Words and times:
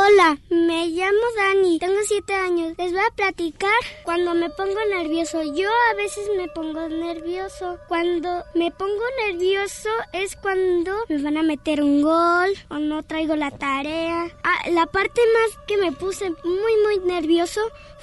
Hola, 0.00 0.38
me 0.48 0.86
llamo 0.86 1.26
Dani, 1.36 1.80
tengo 1.80 1.98
siete 2.04 2.32
años. 2.32 2.74
Les 2.78 2.92
voy 2.92 3.00
a 3.00 3.14
platicar 3.16 3.80
cuando 4.04 4.32
me 4.32 4.48
pongo 4.48 4.78
nervioso. 4.88 5.42
Yo 5.42 5.68
a 5.90 5.94
veces 5.96 6.30
me 6.36 6.46
pongo 6.46 6.88
nervioso. 6.88 7.80
Cuando 7.88 8.44
me 8.54 8.70
pongo 8.70 9.02
nervioso 9.26 9.88
es 10.12 10.36
cuando 10.36 10.92
me 11.08 11.20
van 11.20 11.36
a 11.38 11.42
meter 11.42 11.82
un 11.82 12.02
gol 12.02 12.48
o 12.68 12.78
no 12.78 13.02
traigo 13.02 13.34
la 13.34 13.50
tarea. 13.50 14.30
Ah, 14.44 14.70
la 14.70 14.86
parte 14.86 15.20
más 15.34 15.58
que 15.66 15.76
me 15.78 15.90
puse 15.90 16.30
muy 16.44 16.76
muy 16.84 16.98
nervioso 17.04 17.60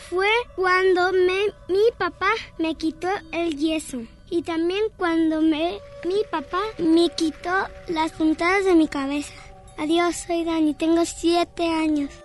fue 0.10 0.28
cuando 0.58 1.14
me, 1.14 1.54
mi 1.70 1.92
papá 1.98 2.32
me 2.58 2.76
quitó 2.76 3.08
el 3.32 3.58
yeso. 3.58 4.02
Y 4.30 4.42
también 4.42 4.84
cuando 4.98 5.40
me, 5.40 5.80
mi 6.04 6.24
papá 6.30 6.60
me 6.78 7.08
quitó 7.10 7.54
las 7.88 8.12
puntadas 8.12 8.66
de 8.66 8.76
mi 8.76 8.90
cabeza. 8.90 9.45
Adiós, 9.78 10.16
soy 10.16 10.46
Dani, 10.46 10.74
tengo 10.74 11.04
siete 11.06 11.68
años. 11.68 12.25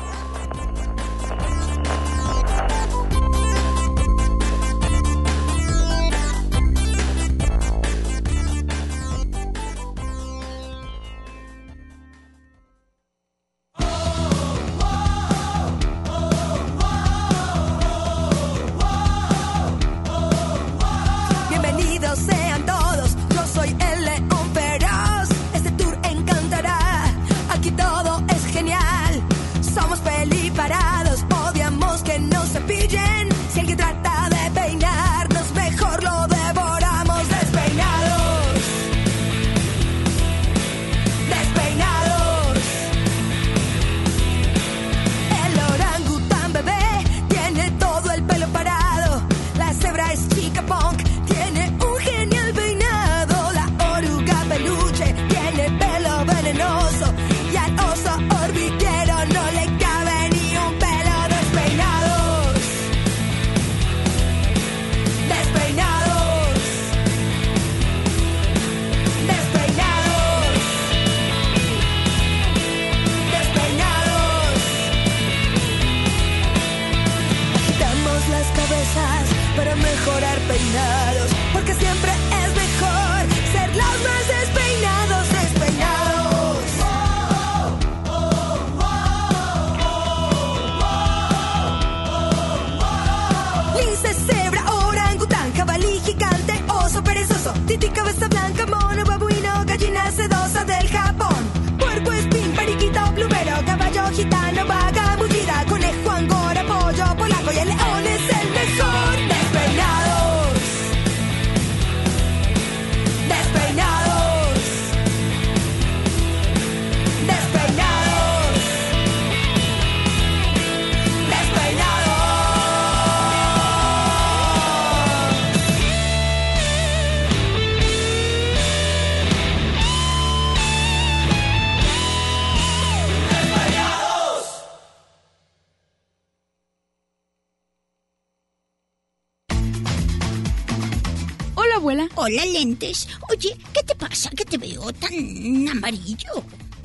Hola, 142.31 142.45
lentes. 142.45 143.09
Oye, 143.29 143.57
¿qué 143.73 143.83
te 143.83 143.93
pasa? 143.93 144.29
¿Qué 144.29 144.45
te 144.45 144.57
veo 144.57 144.93
tan 144.93 145.67
amarillo? 145.67 146.29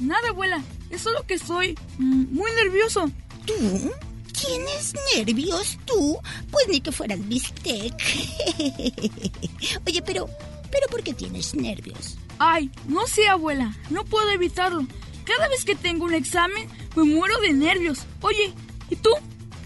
Nada, 0.00 0.30
abuela. 0.30 0.60
Es 0.90 1.02
solo 1.02 1.24
que 1.24 1.38
soy 1.38 1.78
mm, 1.98 2.34
muy 2.34 2.50
nervioso. 2.50 3.08
¿Tú? 3.44 3.92
¿Tienes 4.32 4.92
nervios 5.14 5.78
tú? 5.84 6.18
Pues 6.50 6.66
ni 6.66 6.80
que 6.80 6.90
fueras 6.90 7.24
bistec. 7.28 7.94
Oye, 9.86 10.02
pero, 10.02 10.28
pero 10.72 10.88
¿por 10.90 11.04
qué 11.04 11.14
tienes 11.14 11.54
nervios? 11.54 12.16
Ay, 12.40 12.68
no 12.88 13.06
sé, 13.06 13.28
abuela. 13.28 13.72
No 13.88 14.04
puedo 14.04 14.28
evitarlo. 14.30 14.84
Cada 15.24 15.48
vez 15.48 15.64
que 15.64 15.76
tengo 15.76 16.06
un 16.06 16.14
examen, 16.14 16.68
me 16.96 17.04
muero 17.04 17.38
de 17.38 17.52
nervios. 17.52 18.00
Oye, 18.20 18.52
¿y 18.90 18.96
tú? 18.96 19.10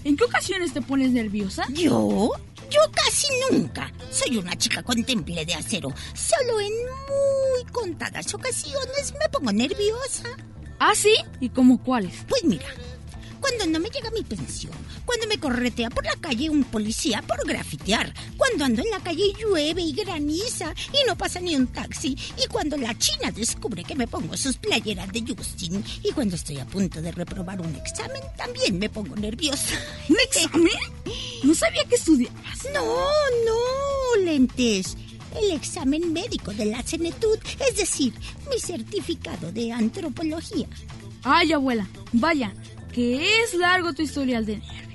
¿En 0.05 0.19
qué 0.19 0.25
ocasiones 0.25 0.75
te 0.75 0.83
pones 0.83 1.13
nerviosa? 1.13 1.67
¿Yo? 1.71 2.33
Yo 2.71 2.81
casi 2.93 3.27
nunca. 3.51 3.93
Soy 4.11 4.37
una 4.37 4.57
chica 4.57 4.83
con 4.83 5.03
temple 5.05 5.45
de 5.45 5.55
acero. 5.55 5.93
Solo 6.15 6.61
en 6.61 6.73
muy 6.73 7.73
contadas 7.73 8.33
ocasiones 8.33 9.13
me 9.19 9.29
pongo 9.29 9.53
nerviosa. 9.53 10.29
¿Ah, 10.79 10.95
sí? 10.95 11.15
¿Y 11.41 11.49
cómo 11.51 11.83
cuáles? 11.83 12.25
Pues 12.29 12.45
mira, 12.45 12.67
cuando 13.41 13.67
no 13.67 13.81
me 13.81 13.91
llega 13.91 14.11
mi 14.13 14.23
pensión, 14.23 14.73
cuando 15.11 15.27
me 15.27 15.41
corretea 15.41 15.91
por 15.91 16.05
la 16.05 16.15
calle 16.21 16.49
un 16.51 16.63
policía 16.63 17.21
por 17.23 17.45
grafitear, 17.45 18.15
cuando 18.37 18.65
ando 18.65 18.81
en 18.81 18.91
la 18.91 19.01
calle 19.01 19.25
y 19.27 19.43
llueve 19.43 19.83
y 19.83 19.93
graniza 19.93 20.73
y 20.93 21.05
no 21.05 21.19
pasa 21.19 21.41
ni 21.41 21.57
un 21.57 21.67
taxi, 21.67 22.17
y 22.41 22.47
cuando 22.47 22.77
la 22.77 22.97
china 22.97 23.33
descubre 23.33 23.83
que 23.83 23.97
me 23.97 24.07
pongo 24.07 24.37
sus 24.37 24.57
playeras 24.59 25.11
de 25.13 25.23
Justin, 25.27 25.83
y 26.05 26.13
cuando 26.13 26.37
estoy 26.37 26.59
a 26.59 26.65
punto 26.65 27.03
de 27.03 27.11
reprobar 27.11 27.61
un 27.61 27.75
examen, 27.75 28.23
también 28.37 28.79
me 28.79 28.89
pongo 28.89 29.17
nerviosa. 29.17 29.75
¿Un 30.09 30.17
examen? 30.21 30.71
No 31.43 31.57
sabía 31.57 31.85
que 31.87 31.97
estudiabas. 31.97 32.69
No, 32.73 32.85
no, 32.85 34.25
lentes. 34.25 34.97
El 35.43 35.51
examen 35.51 36.13
médico 36.13 36.53
de 36.53 36.67
la 36.67 36.85
CENETUD, 36.85 37.41
es 37.69 37.77
decir, 37.77 38.15
mi 38.49 38.61
certificado 38.61 39.51
de 39.51 39.73
antropología. 39.73 40.69
Ay, 41.25 41.53
abuela, 41.53 41.89
vaya. 42.13 42.55
que 42.93 43.43
es 43.43 43.55
largo 43.55 43.93
tu 43.93 44.03
historial 44.03 44.47
de 44.47 44.59
nervios. 44.59 44.90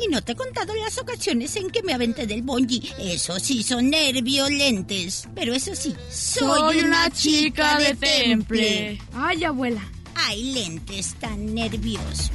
Y 0.00 0.08
no 0.08 0.22
te 0.22 0.32
he 0.32 0.34
contado 0.34 0.74
las 0.74 0.98
ocasiones 0.98 1.56
en 1.56 1.70
que 1.70 1.82
me 1.82 1.94
aventé 1.94 2.26
del 2.26 2.42
bonji. 2.42 2.92
Eso 2.98 3.38
sí, 3.40 3.62
son 3.62 3.90
nervios 3.90 4.50
lentes. 4.50 5.28
Pero 5.34 5.54
eso 5.54 5.74
sí, 5.74 5.94
soy, 6.10 6.80
una, 6.80 7.10
chica, 7.10 7.78
de 7.78 7.94
temple. 7.94 9.00
Ay, 9.14 9.44
abuela. 9.44 9.82
Ay, 10.14 10.52
lentes 10.52 11.14
tan 11.14 11.54
nerviosos. 11.54 12.30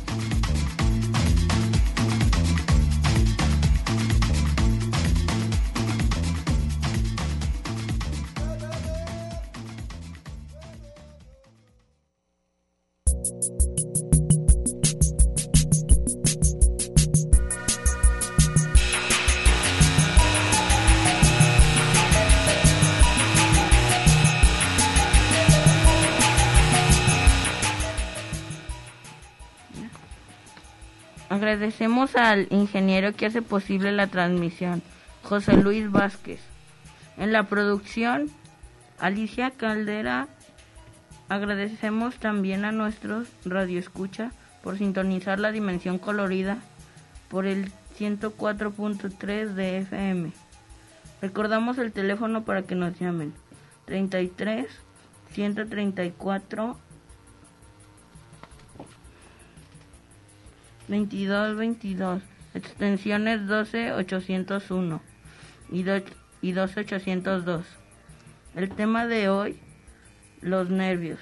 Agradecemos 31.51 32.15
al 32.15 32.47
ingeniero 32.49 33.11
que 33.11 33.25
hace 33.25 33.41
posible 33.41 33.91
la 33.91 34.07
transmisión, 34.07 34.81
José 35.21 35.57
Luis 35.57 35.91
Vázquez. 35.91 36.39
En 37.17 37.33
la 37.33 37.43
producción, 37.43 38.31
Alicia 38.99 39.51
Caldera. 39.51 40.29
Agradecemos 41.27 42.15
también 42.19 42.63
a 42.63 42.71
nuestros 42.71 43.27
radioescucha 43.43 44.31
por 44.63 44.77
sintonizar 44.77 45.41
la 45.41 45.51
dimensión 45.51 45.99
colorida 45.99 46.57
por 47.27 47.45
el 47.45 47.69
104.3 47.99 49.49
de 49.49 49.79
FM. 49.79 50.31
Recordamos 51.21 51.77
el 51.79 51.91
teléfono 51.91 52.45
para 52.45 52.61
que 52.61 52.75
nos 52.75 52.97
llamen. 52.97 53.33
33 53.87 54.67
134 55.33 56.77
22 60.87 61.55
22 61.57 62.21
extensiones 62.53 63.47
12 63.47 63.93
801 63.93 65.01
y, 65.71 65.85
y 66.41 66.51
12 66.51 66.79
802 66.81 67.65
el 68.55 68.69
tema 68.69 69.07
de 69.07 69.29
hoy 69.29 69.59
los 70.41 70.69
nervios. 70.69 71.19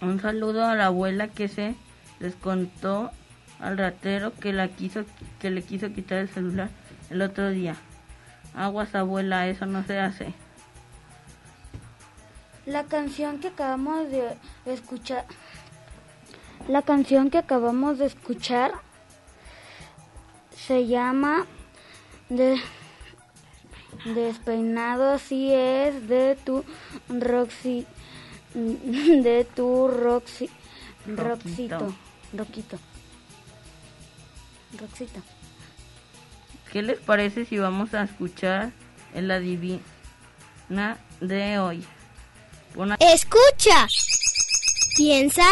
Un 0.00 0.20
saludo 0.20 0.64
a 0.64 0.74
la 0.74 0.86
abuela 0.86 1.28
que 1.28 1.48
se 1.48 1.74
les 2.20 2.34
contó 2.34 3.10
al 3.60 3.76
ratero 3.76 4.32
que 4.34 4.52
la 4.52 4.68
quiso 4.68 5.04
que 5.40 5.50
le 5.50 5.62
quiso 5.62 5.92
quitar 5.92 6.18
el 6.18 6.28
celular 6.28 6.70
el 7.10 7.22
otro 7.22 7.50
día. 7.50 7.76
Aguas 8.54 8.94
abuela 8.94 9.48
eso 9.48 9.66
no 9.66 9.84
se 9.84 9.98
hace. 9.98 10.32
La 12.66 12.84
canción 12.84 13.38
que 13.40 13.48
acabamos 13.48 14.10
de 14.10 14.36
escuchar. 14.66 15.24
La 16.66 16.82
canción 16.82 17.30
que 17.30 17.38
acabamos 17.38 17.98
de 17.98 18.06
escuchar 18.06 18.72
se 20.56 20.86
llama 20.86 21.46
de, 22.28 22.60
Despeinado, 24.04 25.12
así 25.12 25.52
es, 25.52 26.08
de 26.08 26.36
tu 26.44 26.64
Roxy. 27.08 27.86
De 28.54 29.46
tu 29.54 29.88
Roxy. 29.88 30.48
Roxito. 31.06 31.94
Roquito. 32.32 32.78
Roxito. 34.78 35.20
¿Qué 36.72 36.82
les 36.82 36.98
parece 36.98 37.44
si 37.44 37.58
vamos 37.58 37.94
a 37.94 38.02
escuchar 38.02 38.72
el 39.14 39.30
adivina 39.30 39.80
de 41.20 41.58
hoy? 41.58 41.84
Una 42.74 42.96
Escucha. 43.00 43.86
Piensa. 44.96 45.44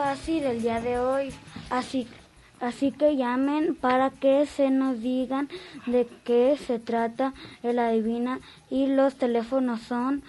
Fácil 0.00 0.42
el 0.44 0.62
día 0.62 0.80
de 0.80 0.98
hoy, 0.98 1.30
así, 1.68 2.08
así 2.58 2.90
que 2.90 3.16
llamen 3.16 3.74
para 3.74 4.08
que 4.08 4.46
se 4.46 4.70
nos 4.70 5.02
digan 5.02 5.50
de 5.84 6.08
qué 6.24 6.56
se 6.56 6.78
trata 6.78 7.34
el 7.62 7.78
adivina. 7.78 8.40
Y 8.70 8.86
los 8.86 9.16
teléfonos 9.16 9.82
son 9.82 10.22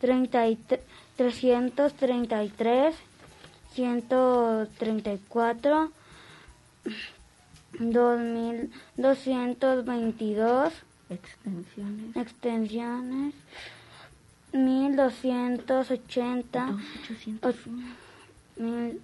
33 0.00 0.80
333 1.16 2.94
134 3.74 5.92
2222 7.78 10.72
extensiones. 11.10 12.16
extensiones 12.16 13.34
1280 14.54 16.70
801 17.04 17.84
mil- 18.56 19.02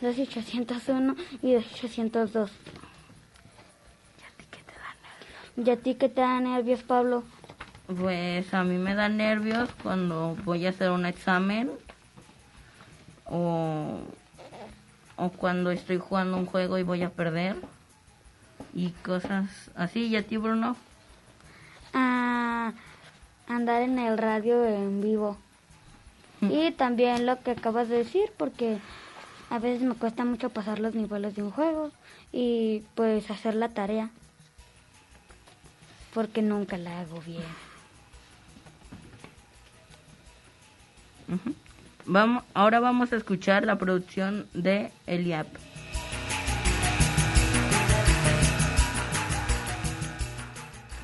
2801 0.00 1.14
y 1.42 1.54
2802. 1.54 2.50
¿Y 5.56 5.70
a 5.70 5.76
ti 5.76 5.94
qué 5.94 6.08
te 6.08 6.20
da 6.22 6.40
nervios, 6.40 6.82
Pablo? 6.82 7.22
Pues 7.86 8.54
a 8.54 8.64
mí 8.64 8.78
me 8.78 8.94
da 8.94 9.08
nervios 9.08 9.68
cuando 9.82 10.36
voy 10.44 10.64
a 10.66 10.70
hacer 10.70 10.90
un 10.90 11.04
examen 11.04 11.70
o, 13.26 13.98
o 15.16 15.28
cuando 15.30 15.70
estoy 15.70 15.98
jugando 15.98 16.36
un 16.36 16.46
juego 16.46 16.78
y 16.78 16.82
voy 16.82 17.02
a 17.02 17.10
perder 17.10 17.56
y 18.74 18.90
cosas 18.90 19.70
así. 19.74 20.06
¿Y 20.06 20.16
a 20.16 20.26
ti, 20.26 20.36
Bruno? 20.36 20.76
A 21.92 22.72
andar 23.48 23.82
en 23.82 23.98
el 23.98 24.16
radio 24.16 24.64
en 24.64 25.00
vivo. 25.00 25.36
Y 26.40 26.70
también 26.70 27.26
lo 27.26 27.42
que 27.42 27.50
acabas 27.50 27.88
de 27.88 27.98
decir, 27.98 28.32
porque 28.36 28.78
a 29.50 29.58
veces 29.58 29.82
me 29.82 29.94
cuesta 29.94 30.24
mucho 30.24 30.48
pasar 30.50 30.78
los 30.78 30.94
niveles 30.94 31.34
de 31.34 31.42
un 31.42 31.50
juego 31.50 31.90
y 32.32 32.84
pues 32.94 33.30
hacer 33.30 33.54
la 33.54 33.68
tarea. 33.68 34.10
porque 36.14 36.42
nunca 36.42 36.76
la 36.76 37.00
hago 37.00 37.20
bien. 37.20 37.42
Vamos, 42.04 42.42
ahora 42.54 42.80
vamos 42.80 43.12
a 43.12 43.16
escuchar 43.16 43.64
la 43.64 43.78
producción 43.78 44.46
de 44.52 44.90
Eliap. 45.06 45.46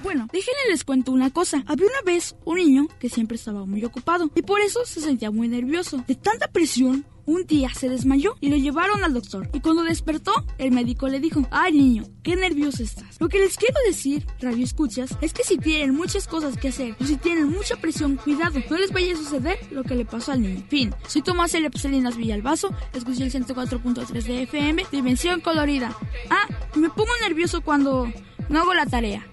Bueno, 0.02 0.26
déjenle 0.32 0.70
les 0.70 0.84
cuento 0.84 1.12
una 1.12 1.30
cosa. 1.30 1.62
Había 1.66 1.86
una 1.86 2.02
vez 2.04 2.36
un 2.44 2.56
niño 2.56 2.88
que 2.98 3.08
siempre 3.08 3.36
estaba 3.36 3.64
muy 3.66 3.84
ocupado 3.84 4.30
y 4.34 4.42
por 4.42 4.60
eso 4.60 4.84
se 4.84 5.00
sentía 5.00 5.30
muy 5.30 5.48
nervioso. 5.48 6.04
De 6.06 6.14
tanta 6.14 6.48
presión, 6.48 7.04
un 7.26 7.44
día 7.46 7.70
se 7.74 7.88
desmayó 7.88 8.36
y 8.40 8.48
lo 8.48 8.56
llevaron 8.56 9.04
al 9.04 9.12
doctor. 9.12 9.48
Y 9.52 9.60
cuando 9.60 9.82
despertó, 9.82 10.32
el 10.58 10.72
médico 10.72 11.08
le 11.08 11.20
dijo, 11.20 11.46
ay 11.50 11.72
niño, 11.72 12.04
qué 12.22 12.36
nervioso 12.36 12.82
estás. 12.82 13.20
Lo 13.20 13.28
que 13.28 13.38
les 13.38 13.56
quiero 13.56 13.76
decir, 13.86 14.26
radio 14.40 14.64
escuchas, 14.64 15.10
es 15.20 15.32
que 15.32 15.44
si 15.44 15.58
tienen 15.58 15.94
muchas 15.94 16.26
cosas 16.26 16.56
que 16.56 16.68
hacer 16.68 16.96
o 17.00 17.04
si 17.04 17.16
tienen 17.16 17.48
mucha 17.48 17.76
presión, 17.76 18.16
cuidado, 18.16 18.60
no 18.70 18.76
les 18.76 18.92
vaya 18.92 19.14
a 19.14 19.16
suceder 19.16 19.58
lo 19.70 19.84
que 19.84 19.94
le 19.94 20.04
pasó 20.04 20.32
al 20.32 20.42
niño. 20.42 20.64
Fin, 20.68 20.94
soy 21.06 21.22
Tomás 21.22 21.54
L. 21.54 21.68
Salinas 21.74 22.16
Villalbazo, 22.16 22.70
escuché 22.94 23.24
el 23.24 23.32
104.3 23.32 24.22
de 24.22 24.42
FM, 24.42 24.86
Dimensión 24.90 25.40
Colorida. 25.40 25.96
Ah, 26.30 26.46
me 26.76 26.88
pongo 26.88 27.10
nervioso 27.22 27.60
cuando 27.60 28.10
no 28.48 28.60
hago 28.60 28.74
la 28.74 28.86
tarea. 28.86 29.26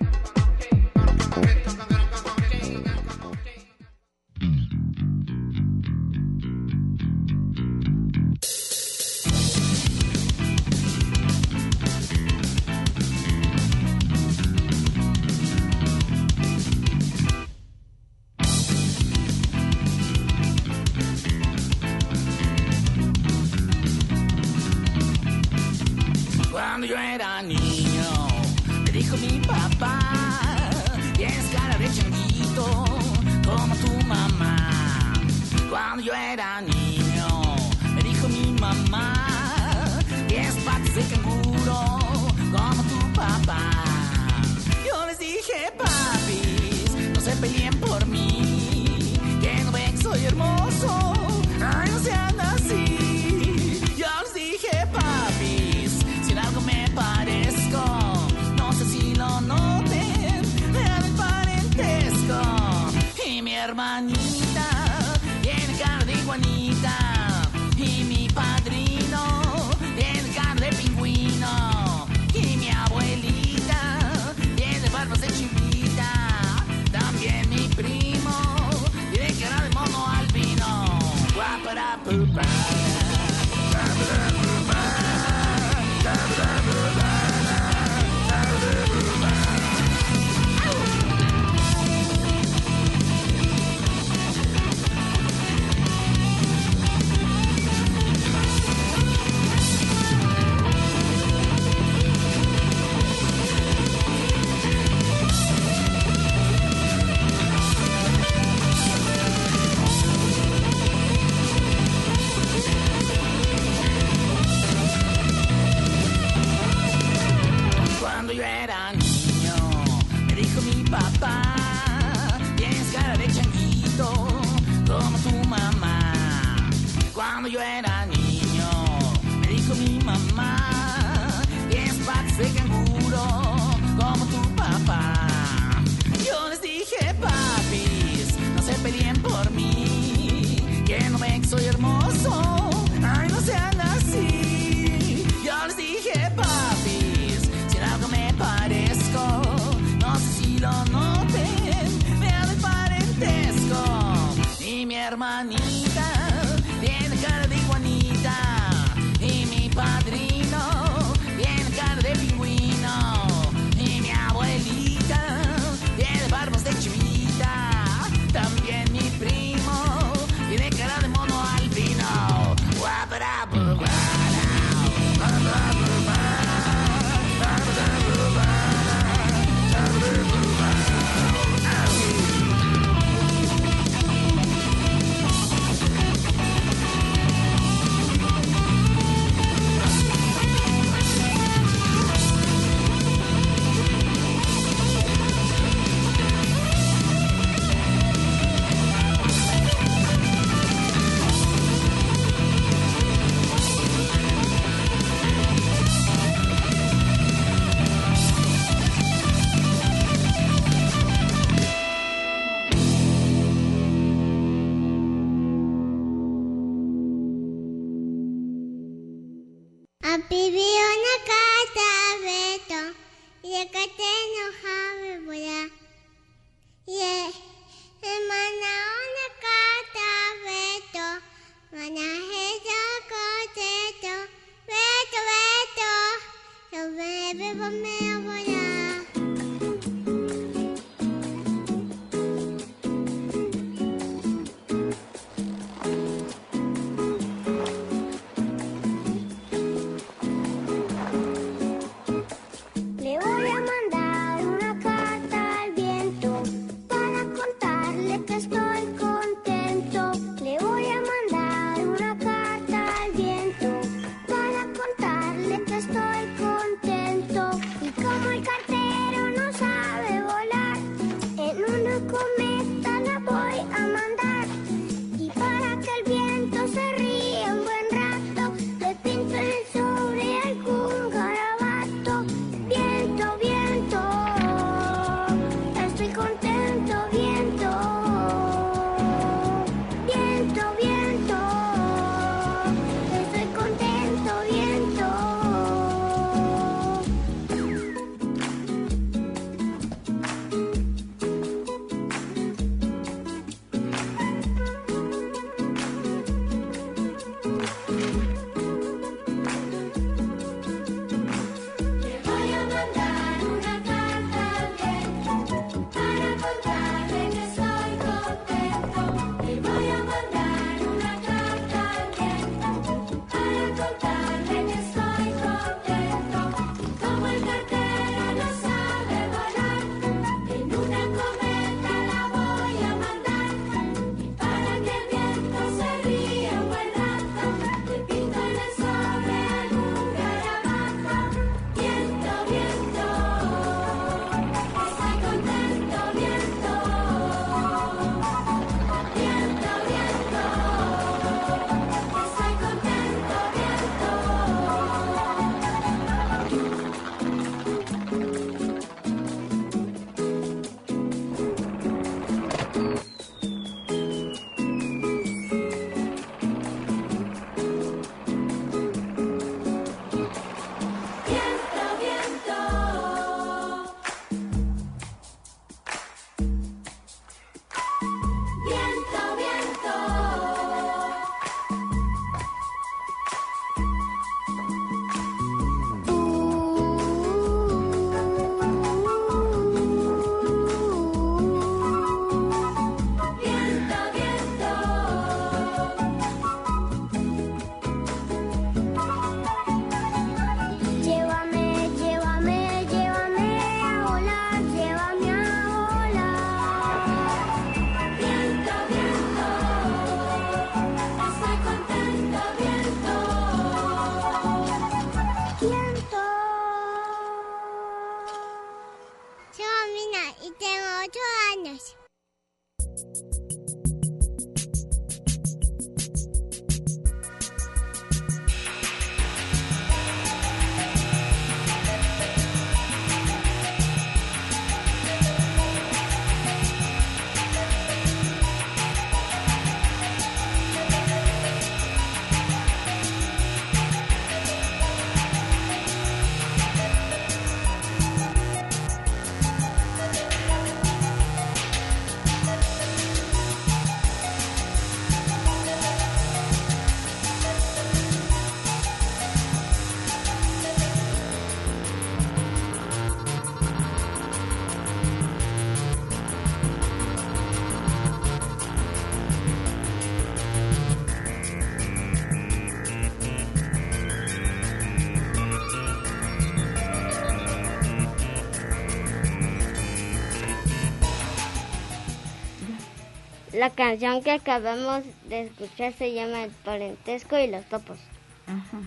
La 483.64 483.70
canción 483.70 484.22
que 484.22 484.32
acabamos 484.32 485.06
de 485.30 485.44
escuchar 485.44 485.94
se 485.94 486.12
llama 486.14 486.44
El 486.44 486.52
parentesco 486.52 487.38
y 487.40 487.48
los 487.48 487.64
topos. 487.70 487.98
Ajá. 488.46 488.78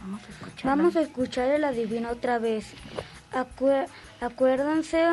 Vamos 0.00 0.20
a 0.22 0.28
escuchar. 0.30 0.64
Vamos 0.76 0.94
a 0.94 1.00
escuchar 1.00 1.48
el 1.48 1.64
adivino 1.64 2.10
otra 2.10 2.38
vez. 2.38 2.64
Acué- 3.32 3.88
acuérdense 4.20 5.04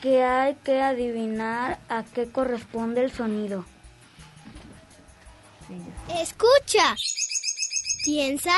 que 0.00 0.22
hay 0.24 0.54
que 0.64 0.80
adivinar 0.80 1.78
a 1.90 2.02
qué 2.02 2.30
corresponde 2.32 3.02
el 3.04 3.12
sonido. 3.12 3.66
Escucha. 6.18 6.96
Piensa. 8.06 8.52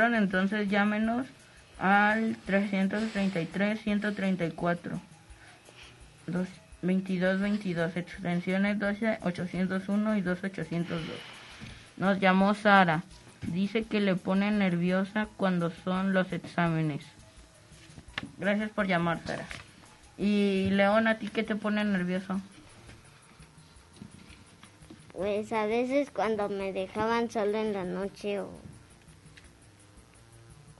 Entonces 0.00 0.68
llámenos 0.68 1.26
al 1.78 2.36
333-134. 2.46 5.00
Dos- 6.26 6.48
2222, 6.82 7.96
extensiones 7.96 8.78
12, 8.78 9.18
801 9.22 10.16
y 10.16 10.22
2802. 10.22 11.16
Nos 11.96 12.18
llamó 12.18 12.54
Sara. 12.54 13.02
Dice 13.42 13.84
que 13.84 14.00
le 14.00 14.16
pone 14.16 14.50
nerviosa 14.50 15.28
cuando 15.36 15.70
son 15.84 16.12
los 16.12 16.32
exámenes. 16.32 17.04
Gracias 18.38 18.70
por 18.70 18.86
llamar, 18.86 19.20
Sara. 19.24 19.44
Y 20.18 20.68
León, 20.70 21.06
¿a 21.06 21.18
ti 21.18 21.28
qué 21.28 21.42
te 21.44 21.54
pone 21.56 21.84
nervioso? 21.84 22.40
Pues 25.12 25.52
a 25.52 25.66
veces 25.66 26.10
cuando 26.10 26.48
me 26.48 26.72
dejaban 26.72 27.30
solo 27.30 27.58
en 27.58 27.72
la 27.74 27.84
noche 27.84 28.40
o 28.40 28.50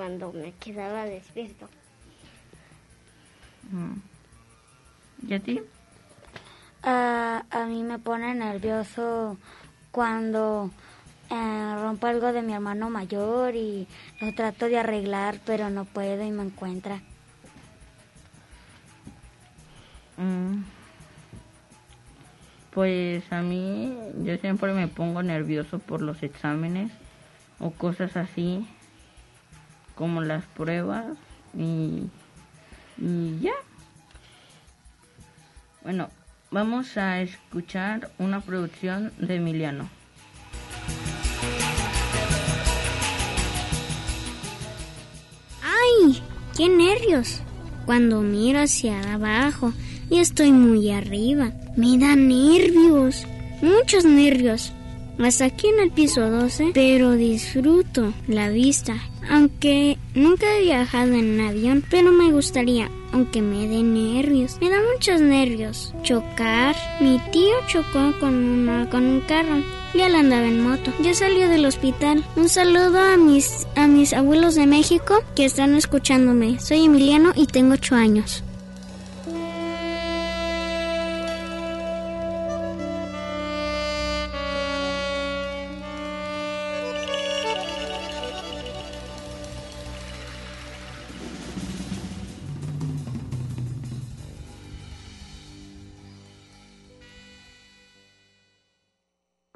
cuando 0.02 0.32
me 0.32 0.50
quedaba 0.54 1.04
despierto. 1.04 1.68
Mm. 3.70 5.28
¿Y 5.28 5.34
a 5.34 5.38
ti? 5.38 5.60
Ah, 6.82 7.44
a 7.48 7.66
mí 7.66 7.84
me 7.84 8.00
pone 8.00 8.34
nervioso 8.34 9.36
cuando 9.92 10.72
eh, 11.30 11.74
rompo 11.80 12.08
algo 12.08 12.32
de 12.32 12.42
mi 12.42 12.52
hermano 12.52 12.90
mayor 12.90 13.54
y 13.54 13.86
lo 14.20 14.34
trato 14.34 14.66
de 14.66 14.80
arreglar, 14.80 15.38
pero 15.46 15.70
no 15.70 15.84
puedo 15.84 16.24
y 16.24 16.32
me 16.32 16.42
encuentra. 16.42 17.00
Mm. 20.16 20.64
Pues 22.72 23.32
a 23.32 23.40
mí 23.40 23.96
yo 24.24 24.36
siempre 24.38 24.74
me 24.74 24.88
pongo 24.88 25.22
nervioso 25.22 25.78
por 25.78 26.02
los 26.02 26.24
exámenes 26.24 26.90
o 27.60 27.70
cosas 27.70 28.16
así 28.16 28.66
como 30.02 30.20
las 30.20 30.44
pruebas 30.46 31.04
y, 31.56 32.08
y 32.98 33.38
ya. 33.40 33.52
Bueno, 35.84 36.08
vamos 36.50 36.96
a 36.96 37.20
escuchar 37.20 38.10
una 38.18 38.40
producción 38.40 39.12
de 39.18 39.36
Emiliano. 39.36 39.88
¡Ay! 45.62 46.20
¡Qué 46.56 46.68
nervios! 46.68 47.40
Cuando 47.86 48.22
miro 48.22 48.58
hacia 48.58 49.14
abajo 49.14 49.72
y 50.10 50.18
estoy 50.18 50.50
muy 50.50 50.90
arriba, 50.90 51.52
me 51.76 51.96
da 51.96 52.16
nervios, 52.16 53.24
muchos 53.60 54.04
nervios. 54.04 54.72
Hasta 55.18 55.44
aquí 55.46 55.68
en 55.68 55.80
el 55.80 55.90
piso 55.90 56.28
12, 56.30 56.70
pero 56.74 57.12
disfruto 57.12 58.12
la 58.26 58.48
vista. 58.48 58.96
Aunque 59.30 59.98
nunca 60.14 60.46
he 60.56 60.62
viajado 60.62 61.12
en 61.14 61.40
avión, 61.40 61.84
pero 61.88 62.10
me 62.10 62.32
gustaría, 62.32 62.90
aunque 63.12 63.40
me 63.40 63.68
dé 63.68 63.82
nervios. 63.82 64.58
Me 64.60 64.68
da 64.68 64.78
muchos 64.92 65.20
nervios. 65.20 65.94
Chocar. 66.02 66.74
Mi 67.00 67.20
tío 67.30 67.54
chocó 67.68 68.12
con, 68.18 68.34
una, 68.34 68.90
con 68.90 69.04
un 69.04 69.20
carro. 69.20 69.62
Y 69.94 70.00
él 70.00 70.14
andaba 70.14 70.46
en 70.46 70.62
moto. 70.62 70.90
Ya 71.02 71.14
salió 71.14 71.48
del 71.48 71.66
hospital. 71.66 72.24
Un 72.34 72.48
saludo 72.48 72.98
a 72.98 73.16
mis, 73.16 73.66
a 73.76 73.86
mis 73.86 74.14
abuelos 74.14 74.54
de 74.54 74.66
México 74.66 75.22
que 75.36 75.44
están 75.44 75.74
escuchándome. 75.74 76.58
Soy 76.58 76.86
Emiliano 76.86 77.32
y 77.36 77.46
tengo 77.46 77.74
8 77.74 77.94
años. 77.94 78.42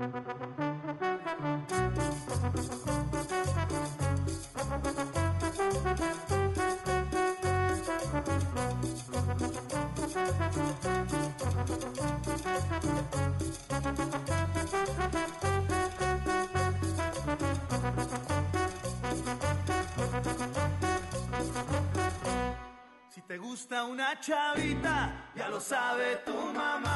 Si 0.06 0.12
te 23.22 23.38
gusta 23.38 23.84
una 23.84 24.20
chavita, 24.20 25.32
ya 25.34 25.48
lo 25.48 25.58
sabe 25.58 26.22
tu 26.24 26.32
mamá. 26.54 26.95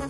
Si 0.00 0.06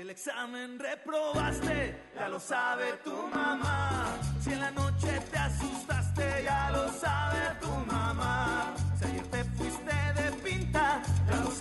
el 0.00 0.10
examen 0.10 0.80
reprobaste, 0.80 1.96
ya 2.16 2.28
lo 2.28 2.40
sabe 2.40 2.94
tu 3.04 3.12
mamá. 3.32 4.18
Si 4.40 4.52
en 4.52 4.60
la 4.60 4.72
noche 4.72 5.20
te 5.30 5.38
asustaste, 5.38 6.42
ya 6.42 6.70
lo 6.72 6.88
sabe 6.90 7.54
tu 7.60 7.68
mamá. 7.68 8.71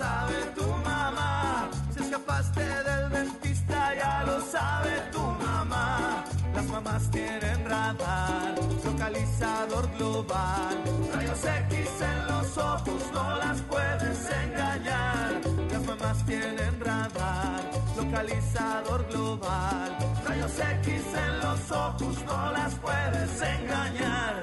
Sabe 0.02 0.38
tu 0.58 0.68
mamá. 0.90 1.70
Si 1.94 2.00
escapaste 2.04 2.66
del 2.88 3.04
dentista, 3.18 3.80
ya 4.02 4.24
lo 4.28 4.38
sabe 4.56 4.94
tu 5.14 5.24
mamá. 5.46 6.24
Las 6.56 6.68
mamás 6.76 7.04
tienen 7.12 7.60
radar, 7.74 8.56
localizador 8.88 9.86
global. 9.98 10.76
Rayos 11.14 11.44
X 11.70 11.74
en 12.12 12.20
los 12.32 12.58
ojos, 12.58 13.02
no 13.18 13.28
las 13.44 13.58
puedes 13.72 14.20
engañar. 14.44 15.30
Las 15.72 15.84
mamás 15.92 16.18
tienen 16.26 16.74
radar, 16.90 17.62
localizador 18.02 19.02
global. 19.12 19.90
Rayos 20.28 20.56
X 20.80 20.88
en 21.26 21.34
los 21.46 21.62
ojos, 21.86 22.16
no 22.30 22.52
las 22.58 22.74
puedes 22.86 23.32
engañar. 23.56 24.34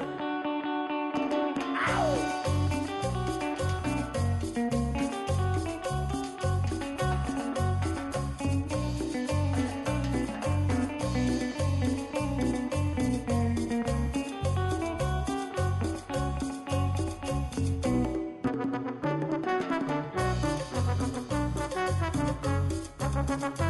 Unas 23.29 23.69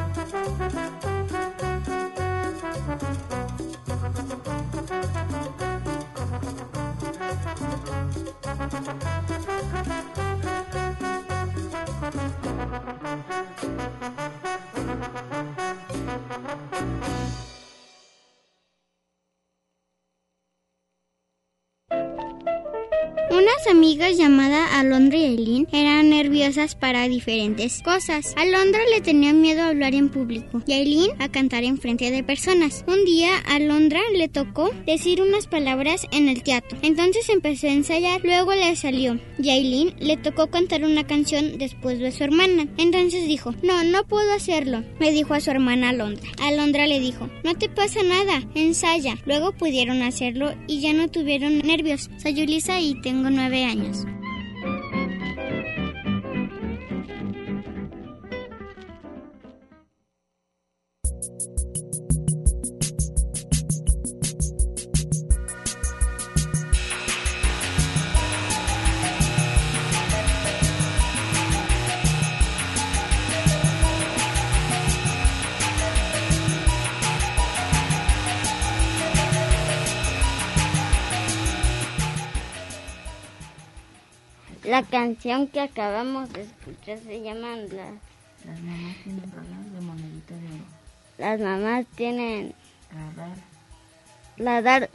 amigas 23.70 24.16
llamadas 24.16 24.70
Alondra 24.72 25.18
y 25.18 25.24
Aileen 25.24 25.68
eran 25.72 26.08
nerviosas 26.08 26.74
para 26.74 27.08
diferentes 27.08 27.82
cosas. 27.82 28.32
Alondra 28.36 28.80
le 28.92 29.00
tenía 29.00 29.32
miedo 29.32 29.62
a 29.62 29.68
hablar 29.68 29.94
en 29.94 30.08
público 30.08 30.62
y 30.66 30.72
Aileen 30.72 31.10
a 31.18 31.28
cantar 31.28 31.64
en 31.64 31.76
frente 31.76 32.10
de 32.10 32.22
personas. 32.22 32.84
Un 32.86 33.04
día 33.04 33.30
a 33.46 33.56
Alondra 33.56 34.00
le 34.14 34.28
tocó 34.28 34.70
decir 34.86 35.20
unas 35.20 35.46
palabras 35.46 36.06
en 36.12 36.28
el 36.28 36.42
teatro. 36.42 36.78
Entonces 36.82 37.28
empezó 37.28 37.66
a 37.66 37.72
ensayar, 37.72 38.20
luego 38.24 38.54
le 38.54 38.74
salió 38.74 39.18
y 39.42 39.50
Aileen 39.50 39.94
le 39.98 40.16
tocó 40.16 40.48
cantar 40.48 40.84
una 40.84 41.06
canción 41.06 41.58
después 41.58 41.98
de 41.98 42.12
su 42.12 42.24
hermana. 42.24 42.66
Entonces 42.78 43.26
dijo, 43.26 43.54
no, 43.62 43.84
no 43.84 44.04
puedo 44.04 44.32
hacerlo, 44.32 44.82
le 44.98 45.12
dijo 45.12 45.34
a 45.34 45.40
su 45.40 45.50
hermana 45.50 45.90
Alondra. 45.90 46.28
Alondra 46.40 46.86
le 46.86 47.00
dijo, 47.00 47.28
no 47.44 47.54
te 47.54 47.68
pasa 47.68 48.02
nada, 48.02 48.42
ensaya. 48.54 49.16
Luego 49.26 49.52
pudieron 49.52 50.02
hacerlo 50.02 50.54
y 50.66 50.80
ya 50.80 50.94
no 50.94 51.08
tuvieron 51.08 51.58
nervios. 51.58 52.08
Soy 52.16 52.34
Yulisa 52.34 52.80
y 52.80 53.00
tengo 53.02 53.28
nueve 53.28 53.57
años. 53.64 54.06
La 84.78 84.84
canción 84.84 85.48
que 85.48 85.58
acabamos 85.60 86.32
de 86.32 86.42
escuchar 86.42 87.00
se 87.00 87.20
llama 87.20 87.56
Las, 87.56 87.94
Las 88.46 88.60
mamás 88.60 88.94
tienen 89.02 89.32
radar 89.32 89.64
de 89.72 89.80
monedita 89.80 90.34
de 90.36 90.46
oro. 90.46 90.64
las 91.18 91.40
mamás 91.40 91.86
tienen 91.96 92.54
Radar. 92.92 93.36
ladar, 94.36 94.90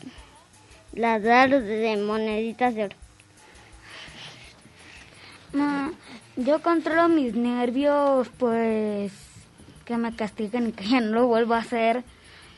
ladar 0.93 1.49
de 1.49 1.97
moneditas 1.97 2.75
de 2.75 2.85
oro. 2.85 2.95
Yo 6.37 6.61
controlo 6.61 7.09
mis 7.09 7.35
nervios, 7.35 8.29
pues 8.39 9.11
que 9.83 9.97
me 9.97 10.15
castiguen 10.15 10.67
y 10.69 10.71
que 10.71 10.87
ya 10.87 11.01
no 11.01 11.11
lo 11.11 11.27
vuelva 11.27 11.57
a 11.57 11.59
hacer, 11.59 12.05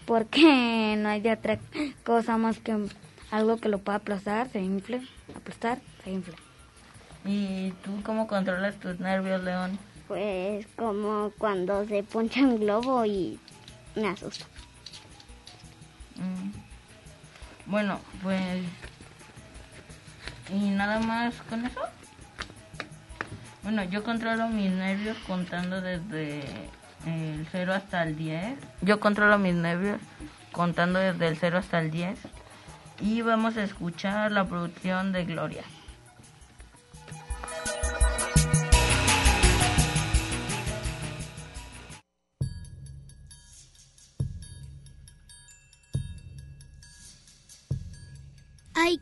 porque 0.05 0.93
no 0.99 1.09
hay 1.09 1.21
de 1.21 1.31
otra 1.31 1.57
cosa 2.03 2.37
más 2.37 2.59
que 2.59 2.77
algo 3.31 3.57
que 3.57 3.69
lo 3.69 3.79
pueda 3.79 3.97
aplastar, 3.97 4.47
se 4.51 4.61
infle, 4.61 5.01
aplastar, 5.35 5.79
se 6.03 6.11
infle. 6.11 6.35
¿Y 7.25 7.71
tú 7.83 8.01
cómo 8.03 8.27
controlas 8.27 8.75
tus 8.75 8.99
nervios, 8.99 9.43
León? 9.43 9.79
Pues 10.07 10.67
como 10.75 11.31
cuando 11.37 11.85
se 11.85 12.03
poncha 12.03 12.41
un 12.41 12.59
globo 12.59 13.03
y 13.05 13.39
me 13.95 14.07
asusta. 14.07 14.45
Mm. 16.15 16.51
Bueno, 17.65 17.99
pues... 18.21 18.63
¿Y 20.53 20.69
nada 20.69 20.99
más 20.99 21.33
con 21.49 21.65
eso? 21.65 21.81
Bueno, 23.63 23.83
yo 23.85 24.03
controlo 24.03 24.47
mis 24.47 24.69
nervios 24.69 25.17
contando 25.25 25.81
desde 25.81 26.41
el 27.07 27.47
0 27.51 27.73
hasta 27.73 28.03
el 28.03 28.15
10. 28.15 28.59
Yo 28.81 28.99
controlo 28.99 29.39
mis 29.39 29.55
nervios 29.55 29.99
contando 30.51 30.99
desde 30.99 31.27
el 31.27 31.37
0 31.37 31.57
hasta 31.57 31.79
el 31.79 31.89
10. 31.89 32.19
Y 33.01 33.23
vamos 33.23 33.57
a 33.57 33.63
escuchar 33.63 34.31
la 34.31 34.45
producción 34.45 35.11
de 35.11 35.25
Gloria. 35.25 35.63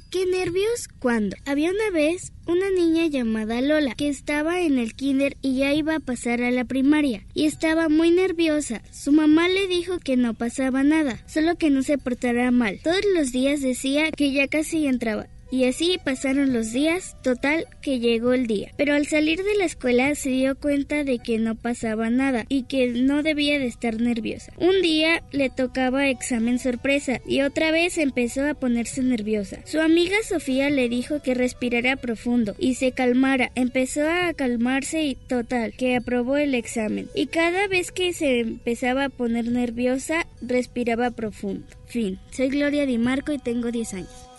Qué 0.10 0.26
nervios 0.26 0.88
cuando. 1.00 1.36
Había 1.46 1.72
una 1.72 1.90
vez 1.92 2.34
una 2.46 2.70
niña 2.70 3.08
llamada 3.08 3.62
Lola 3.62 3.96
que 3.96 4.10
estaba 4.10 4.62
en 4.62 4.78
el 4.78 4.94
kinder 4.94 5.38
y 5.42 5.58
ya 5.58 5.74
iba 5.74 5.96
a 5.96 6.00
pasar 6.00 6.42
a 6.42 6.52
la 6.52 6.66
primaria 6.66 7.26
y 7.34 7.46
estaba 7.46 7.90
muy 7.90 8.12
nerviosa. 8.12 8.82
Su 8.92 9.12
mamá 9.12 9.48
le 9.48 9.68
dijo 9.68 10.00
que 10.00 10.18
no 10.18 10.34
pasaba 10.34 10.84
nada, 10.84 11.24
solo 11.28 11.56
que 11.56 11.70
no 11.70 11.84
se 11.84 11.98
portara 11.98 12.52
mal. 12.52 12.80
Todos 12.84 13.02
los 13.16 13.32
días 13.32 13.62
decía 13.62 14.12
que 14.12 14.32
ya 14.32 14.48
casi 14.48 14.86
entraba 14.88 15.28
y 15.54 15.66
así 15.66 16.00
pasaron 16.04 16.52
los 16.52 16.72
días, 16.72 17.16
total 17.22 17.68
que 17.80 18.00
llegó 18.00 18.34
el 18.34 18.48
día. 18.48 18.72
Pero 18.76 18.96
al 18.96 19.06
salir 19.06 19.44
de 19.44 19.54
la 19.56 19.66
escuela 19.66 20.16
se 20.16 20.32
dio 20.32 20.56
cuenta 20.56 21.04
de 21.04 21.20
que 21.20 21.38
no 21.38 21.54
pasaba 21.54 22.10
nada 22.10 22.46
y 22.50 22.64
que 22.64 22.88
no 22.88 23.22
debía 23.22 23.60
de 23.60 23.68
estar 23.68 24.02
nerviosa. 24.02 24.52
Un 24.58 24.82
día 24.82 25.22
le 25.32 25.52
tocaba 25.52 26.10
examen 26.10 26.58
sorpresa 26.58 27.22
y 27.28 27.42
otra 27.42 27.70
vez 27.70 28.00
empezó 28.00 28.48
a 28.48 28.56
ponerse 28.56 29.04
nerviosa. 29.04 29.60
Su 29.66 29.80
amiga 29.80 30.16
Sofía 30.28 30.72
le 30.72 30.90
dijo 30.90 31.22
que 31.22 31.36
respirara 31.36 31.98
profundo 31.98 32.56
y 32.58 32.74
se 32.74 32.92
calmara. 32.92 33.52
Empezó 33.54 34.10
a 34.10 34.34
calmarse 34.34 35.04
y 35.04 35.14
total 35.14 35.74
que 35.78 35.96
aprobó 35.96 36.38
el 36.38 36.56
examen. 36.56 37.10
Y 37.14 37.28
cada 37.28 37.68
vez 37.68 37.92
que 37.92 38.14
se 38.14 38.40
empezaba 38.40 39.06
a 39.06 39.10
poner 39.10 39.46
nerviosa, 39.50 40.26
respiraba 40.42 41.12
profundo. 41.12 41.68
Fin. 41.86 42.18
Soy 42.32 42.50
Gloria 42.50 42.88
Di 42.88 42.98
Marco 42.98 43.34
y 43.34 43.38
tengo 43.38 43.70
10 43.70 43.94
años. 43.94 44.33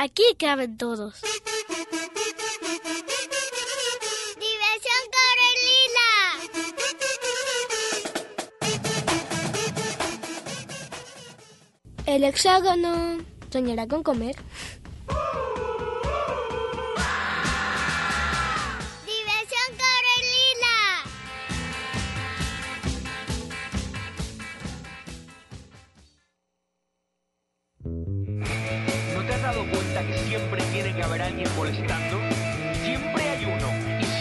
Aquí 0.00 0.22
caben 0.38 0.76
todos. 0.76 1.20
Diversión 4.36 5.02
Carolina. 5.16 6.08
El 12.06 12.22
hexágono 12.22 13.18
soñará 13.50 13.88
con 13.88 14.04
comer. 14.04 14.36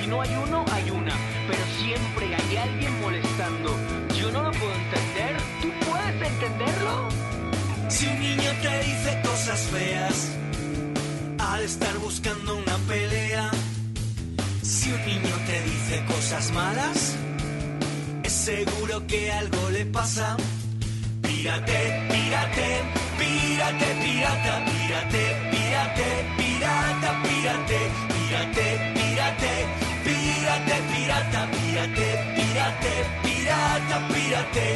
No 0.07 0.21
hay 0.21 0.35
uno, 0.35 0.65
hay 0.71 0.89
una. 0.89 1.15
Pero 1.47 1.63
siempre 1.79 2.35
hay 2.35 2.57
alguien 2.57 3.01
molestando. 3.01 3.75
Yo 4.19 4.31
no 4.31 4.43
lo 4.43 4.51
puedo 4.51 4.73
entender. 4.73 5.37
¿Tú 5.61 5.69
puedes 5.89 6.31
entenderlo? 6.31 7.09
Si 7.89 8.07
un 8.07 8.19
niño 8.19 8.51
te 8.61 8.83
dice 8.83 9.21
cosas 9.23 9.59
feas, 9.71 10.31
al 11.39 11.61
estar 11.63 11.97
buscando 11.99 12.55
una 12.55 12.77
pelea. 12.87 13.49
Si 14.61 14.91
un 14.91 15.05
niño 15.05 15.35
te 15.45 15.61
dice 15.63 16.05
cosas 16.05 16.51
malas, 16.51 17.15
es 18.23 18.33
seguro 18.33 19.05
que 19.07 19.31
algo 19.31 19.69
le 19.69 19.85
pasa. 19.85 20.35
Pírate, 21.21 22.07
pírate, 22.11 22.67
pírate, 23.17 23.85
pirata, 24.03 24.65
pírate, 24.65 25.23
pírate, 25.51 26.07
pirata, 26.37 27.21
pírate, 27.23 27.79
pírate, 28.07 28.07
pírate, 28.09 28.93
pírate, 28.95 29.86
pirata, 30.47 31.47
pírate, 31.51 32.07
pírate, 32.35 32.93
pirata, 33.23 34.07
pírate. 34.13 34.67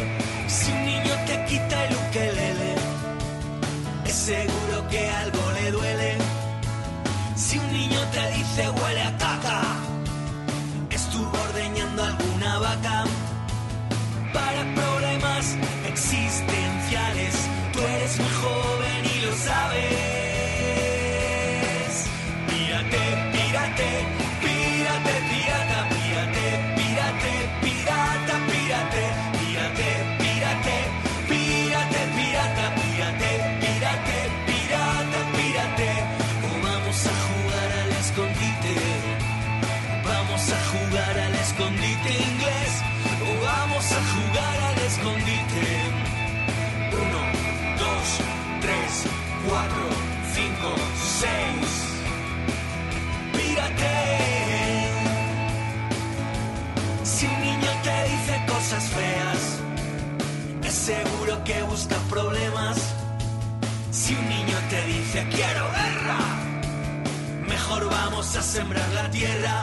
Si 0.47 0.71
un 0.71 0.86
niño 0.86 1.13
te 1.25 1.45
quita 1.45 1.86
el 1.86 1.95
ukelele, 1.95 2.75
es 4.05 4.15
seguro 4.15 4.88
que 4.89 5.10
algo 5.10 5.51
le 5.51 5.71
duele. 5.71 6.17
Si 7.36 7.57
un 7.57 7.71
niño 7.71 7.99
te 8.12 8.31
dice 8.31 8.69
huele 8.69 9.01
a 9.01 9.17
caca, 9.17 9.62
estuvo 10.89 11.31
ordeñando 11.31 12.03
alguna 12.03 12.60
vaca. 12.60 13.03
Para 14.34 14.62
problemas 14.75 14.90
mejor 67.47 67.89
vamos 67.89 68.36
a 68.36 68.41
sembrar 68.41 68.89
la 68.93 69.10
tierra 69.12 69.62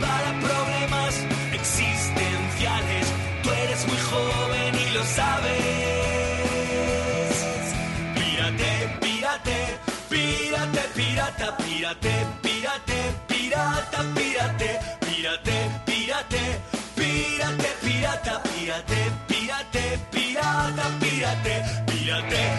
para 0.00 0.40
problemas 0.40 1.14
existenciales. 1.52 3.06
Tú 3.42 3.50
eres 3.50 3.86
muy 3.86 3.98
joven 3.98 4.74
y 4.74 4.90
lo 4.94 5.04
sabes. 5.04 5.62
Pírate, 8.14 8.98
pírate, 9.00 9.78
pírate, 10.10 10.80
pirata, 10.94 11.56
pírate, 11.58 12.26
pírate, 12.42 12.98
pirata, 13.28 14.04
pírate, 14.14 14.80
pírate, 15.06 15.56
pírate, 15.86 16.42
pírate, 16.96 17.68
pirata, 17.82 18.42
pírate, 18.42 19.00
pírate, 19.28 19.98
pirata, 20.10 20.84
pírate, 21.00 21.54
pírate, 21.86 22.51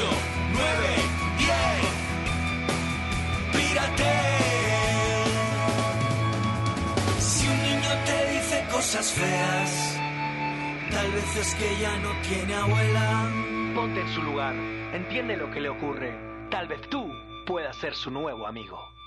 8, 0.00 0.08
9, 0.52 0.64
10. 1.38 1.56
Pírate. 3.52 4.12
Si 7.18 7.46
un 7.48 7.62
niño 7.62 7.90
te 8.06 8.30
dice 8.32 8.64
cosas 8.70 9.12
feas, 9.12 9.98
tal 10.90 11.12
vez 11.12 11.36
es 11.36 11.54
que 11.54 11.76
ya 11.80 11.96
no 11.98 12.10
tiene 12.22 12.54
abuela. 12.54 13.30
Ponte 13.74 14.00
en 14.00 14.08
su 14.14 14.22
lugar, 14.22 14.54
entiende 14.92 15.36
lo 15.36 15.50
que 15.50 15.60
le 15.60 15.68
ocurre. 15.68 16.14
Tal 16.50 16.66
vez 16.66 16.80
tú 16.88 17.12
puedas 17.46 17.76
ser 17.76 17.94
su 17.94 18.10
nuevo 18.10 18.46
amigo. 18.46 18.99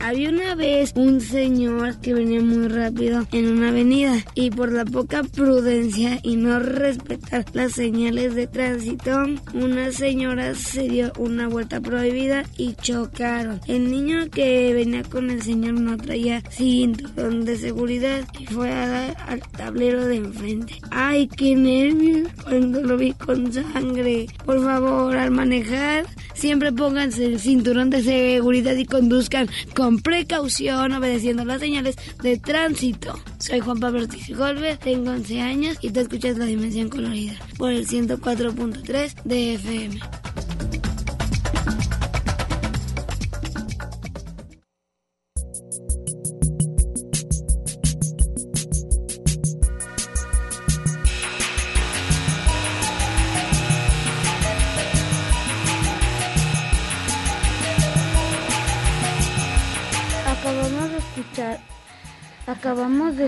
Había 0.00 0.30
una 0.30 0.54
vez 0.54 0.92
un 0.94 1.20
señor 1.20 1.98
que 2.00 2.14
venía 2.14 2.40
muy 2.40 2.68
rápido 2.68 3.26
en 3.32 3.48
una 3.52 3.68
avenida 3.68 4.24
y 4.34 4.50
por 4.50 4.72
la 4.72 4.84
poca 4.84 5.22
prudencia 5.24 6.20
y 6.22 6.36
no 6.36 6.60
respetar 6.60 7.44
las 7.52 7.72
señales 7.72 8.34
de 8.34 8.46
tránsito, 8.46 9.24
una 9.54 9.90
señora 9.92 10.54
se 10.54 10.88
dio 10.88 11.12
una 11.18 11.48
vuelta 11.48 11.80
prohibida 11.80 12.44
y 12.56 12.74
chocaron. 12.74 13.60
El 13.66 13.90
niño 13.90 14.30
que 14.30 14.72
venía 14.72 15.02
con 15.02 15.30
el 15.30 15.42
señor 15.42 15.74
no 15.74 15.96
traía 15.96 16.42
cinturón 16.48 17.44
de 17.44 17.58
seguridad 17.58 18.24
y 18.38 18.46
fue 18.46 18.70
a 18.70 18.88
dar 18.88 19.16
al 19.26 19.40
tablero 19.40 20.06
de 20.06 20.16
enfrente. 20.16 20.74
¡Ay, 20.90 21.28
qué 21.28 21.54
nervios 21.56 22.28
cuando 22.44 22.82
lo 22.82 22.96
vi 22.96 23.12
con 23.12 23.52
sangre! 23.52 24.26
Por 24.44 24.62
favor, 24.62 25.16
al 25.16 25.32
manejar, 25.32 26.06
siempre 26.34 26.72
pónganse 26.72 27.26
el 27.26 27.40
cinturón 27.40 27.90
de 27.90 28.02
seguridad 28.02 28.76
y 28.76 28.84
conduzcan 28.84 29.48
con 29.74 29.87
precaución, 29.96 30.92
obedeciendo 30.92 31.46
las 31.46 31.60
señales 31.60 31.96
de 32.22 32.36
tránsito. 32.36 33.18
Soy 33.38 33.60
Juan 33.60 33.80
Pablo 33.80 34.00
Ortiz 34.00 34.36
Golver, 34.36 34.76
tengo 34.76 35.10
11 35.10 35.40
años 35.40 35.78
y 35.80 35.90
te 35.90 36.00
escuchas 36.00 36.36
La 36.36 36.44
Dimensión 36.44 36.90
Colorida 36.90 37.34
por 37.56 37.72
el 37.72 37.88
104.3 37.88 39.22
de 39.24 39.54
FM. 39.54 40.00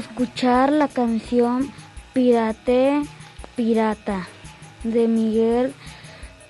Escuchar 0.00 0.72
la 0.72 0.88
canción 0.88 1.70
Pirate 2.12 3.02
Pirata 3.54 4.26
de 4.82 5.06
Miguel 5.06 5.74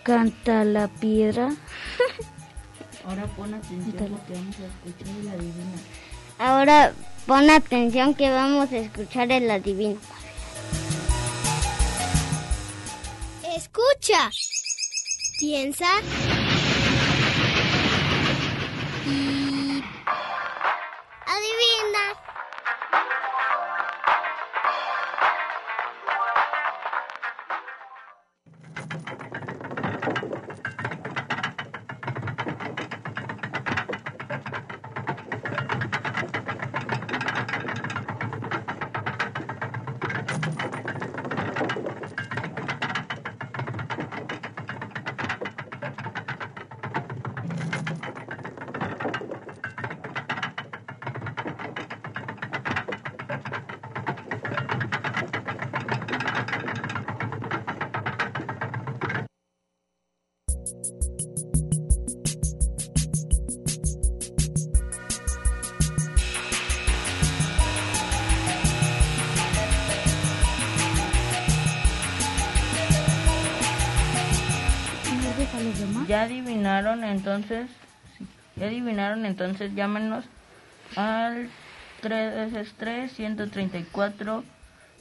Cantalapiedra. 0.04 1.50
Ahora 3.04 3.26
pon 3.26 3.54
atención 3.54 4.10
lo 4.12 4.24
que 4.24 4.32
vamos 4.34 4.56
a 4.56 4.66
escuchar 4.66 5.16
y 5.18 5.22
la 5.24 5.32
adivina. 5.32 5.78
Ahora 6.38 6.92
pon 7.26 7.50
atención 7.50 8.14
que 8.14 8.30
vamos 8.30 8.72
a 8.72 8.76
escuchar 8.78 9.32
el 9.32 9.50
adivino. 9.50 9.98
Escucha. 13.56 14.30
Piensa. 15.38 15.88
Y... 19.06 19.82
Adivina. 21.26 22.04
Ya 76.10 76.22
adivinaron 76.22 77.04
entonces, 77.04 77.70
ya 78.56 78.66
adivinaron 78.66 79.24
entonces, 79.24 79.72
llámenos 79.76 80.24
al 80.96 81.48
3 82.00 83.12
134 83.12 84.44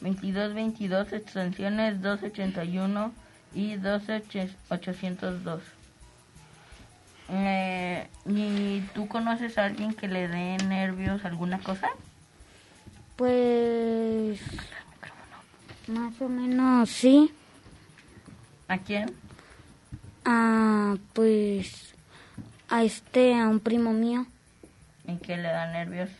22 0.01 0.53
22 0.53 1.13
extensiones 1.13 1.99
281 2.03 3.11
y 3.55 3.77
12802. 3.77 5.63
Eh, 7.29 8.07
¿Y 8.27 8.81
tú 8.93 9.07
conoces 9.07 9.57
a 9.57 9.65
alguien 9.65 9.95
que 9.95 10.07
le 10.07 10.27
dé 10.27 10.57
nervios 10.57 11.25
alguna 11.25 11.57
cosa? 11.57 11.89
Pues 13.15 14.39
más 15.87 16.21
o 16.21 16.29
menos 16.29 16.87
sí. 16.87 17.33
¿A 18.67 18.77
quién? 18.77 19.28
Ah, 20.31 20.95
pues 21.13 21.95
a 22.69 22.83
este, 22.83 23.33
a 23.33 23.47
un 23.47 23.59
primo 23.59 23.93
mío. 23.93 24.27
¿En 25.07 25.17
qué 25.17 25.35
le 25.37 25.47
da 25.47 25.71
nervios? 25.71 26.11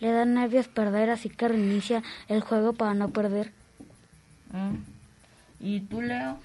Le 0.00 0.10
da 0.10 0.24
nervios 0.24 0.66
perder, 0.66 1.10
así 1.10 1.28
que 1.28 1.46
reinicia 1.46 2.02
el 2.26 2.40
juego 2.40 2.72
para 2.72 2.94
no 2.94 3.10
perder. 3.10 3.52
Mm. 4.50 4.78
¿Y 5.60 5.78
tú, 5.82 6.02
Leo? 6.02 6.40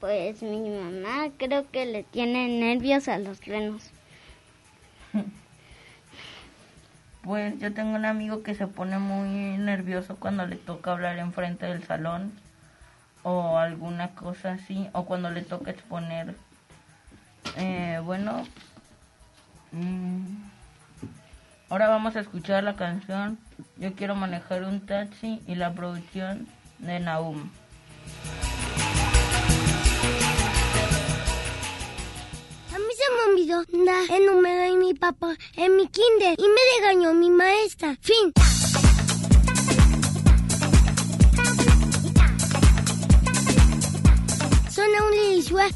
Pues 0.00 0.42
mi 0.42 0.70
mamá 0.70 1.28
creo 1.36 1.70
que 1.70 1.84
le 1.84 2.02
tiene 2.02 2.48
nervios 2.58 3.06
a 3.08 3.18
los 3.18 3.44
renos. 3.44 3.90
Pues 7.22 7.58
yo 7.58 7.74
tengo 7.74 7.96
un 7.96 8.06
amigo 8.06 8.42
que 8.42 8.54
se 8.54 8.66
pone 8.66 8.98
muy 8.98 9.58
nervioso 9.58 10.16
cuando 10.16 10.46
le 10.46 10.56
toca 10.56 10.92
hablar 10.92 11.18
enfrente 11.18 11.66
del 11.66 11.84
salón 11.84 12.32
o 13.22 13.58
alguna 13.58 14.14
cosa 14.14 14.52
así, 14.52 14.88
o 14.92 15.04
cuando 15.04 15.30
le 15.30 15.42
toca 15.42 15.70
exponer. 15.70 16.34
Eh, 17.56 18.00
bueno, 18.04 18.44
mm, 19.72 20.24
ahora 21.68 21.88
vamos 21.88 22.14
a 22.16 22.20
escuchar 22.20 22.62
la 22.62 22.76
canción 22.76 23.38
Yo 23.78 23.94
quiero 23.94 24.14
manejar 24.14 24.64
un 24.64 24.84
taxi 24.84 25.40
y 25.46 25.54
la 25.54 25.72
producción 25.72 26.46
de 26.78 27.00
Naum. 27.00 27.50
A 32.74 32.78
mí 32.78 32.92
se 32.96 33.14
me 33.14 33.32
olvidó 33.32 33.64
dar 33.84 34.18
el 34.18 34.26
número 34.26 34.62
de 34.62 34.76
mi 34.76 34.94
papá 34.94 35.34
en 35.56 35.76
mi 35.76 35.88
kinder 35.88 36.36
y 36.38 36.42
me 36.42 36.60
regañó 36.78 37.14
mi 37.14 37.30
maestra. 37.30 37.96
Fin. 38.00 38.32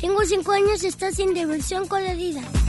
Tengo 0.00 0.24
5 0.24 0.52
años, 0.52 0.84
estás 0.84 1.18
en 1.18 1.34
diversión 1.34 1.86
colorida. 1.86 2.40
No 2.40 2.63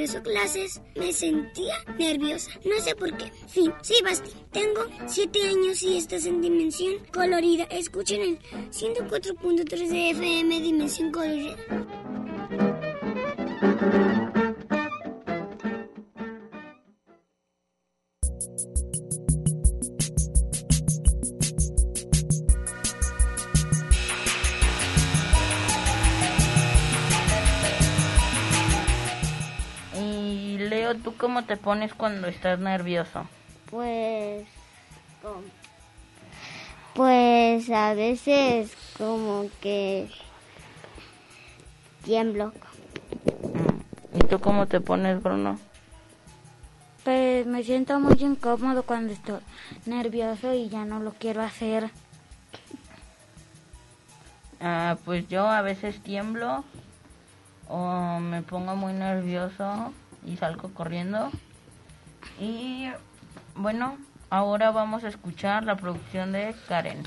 regreso 0.00 0.18
a 0.18 0.22
clases 0.22 0.80
me 0.96 1.12
sentía 1.12 1.74
nerviosa. 1.98 2.50
No 2.64 2.82
sé 2.82 2.94
por 2.94 3.14
qué. 3.18 3.30
Fin. 3.48 3.72
Sí, 3.82 3.94
Basti. 4.02 4.30
Tengo 4.50 4.86
7 5.06 5.42
años 5.42 5.82
y 5.82 5.98
estás 5.98 6.24
en 6.24 6.40
Dimensión 6.40 6.94
Colorida. 7.12 7.64
Escuchen 7.64 8.22
el 8.22 8.38
104.3 8.70 9.88
de 9.88 10.10
FM 10.10 10.60
Dimensión 10.60 11.12
Colorida. 11.12 11.56
Cómo 31.30 31.44
te 31.44 31.56
pones 31.56 31.94
cuando 31.94 32.26
estás 32.26 32.58
nervioso? 32.58 33.24
Pues, 33.70 34.48
pues 36.92 37.70
a 37.70 37.94
veces 37.94 38.72
como 38.98 39.44
que 39.60 40.10
tiemblo. 42.02 42.52
¿Y 44.12 44.18
tú 44.26 44.40
cómo 44.40 44.66
te 44.66 44.80
pones, 44.80 45.22
Bruno? 45.22 45.60
Pues 47.04 47.46
me 47.46 47.62
siento 47.62 48.00
muy 48.00 48.16
incómodo 48.18 48.82
cuando 48.82 49.12
estoy 49.12 49.38
nervioso 49.86 50.52
y 50.52 50.68
ya 50.68 50.84
no 50.84 50.98
lo 50.98 51.12
quiero 51.12 51.42
hacer. 51.42 51.92
Ah, 54.60 54.98
pues 55.04 55.28
yo 55.28 55.48
a 55.48 55.62
veces 55.62 56.02
tiemblo 56.02 56.64
o 57.68 58.18
me 58.18 58.42
pongo 58.42 58.74
muy 58.74 58.94
nervioso 58.94 59.92
y 60.24 60.36
salgo 60.36 60.72
corriendo. 60.74 61.30
Y 62.38 62.88
bueno, 63.54 63.98
ahora 64.30 64.70
vamos 64.70 65.04
a 65.04 65.08
escuchar 65.08 65.64
la 65.64 65.76
producción 65.76 66.32
de 66.32 66.54
Karen. 66.68 67.02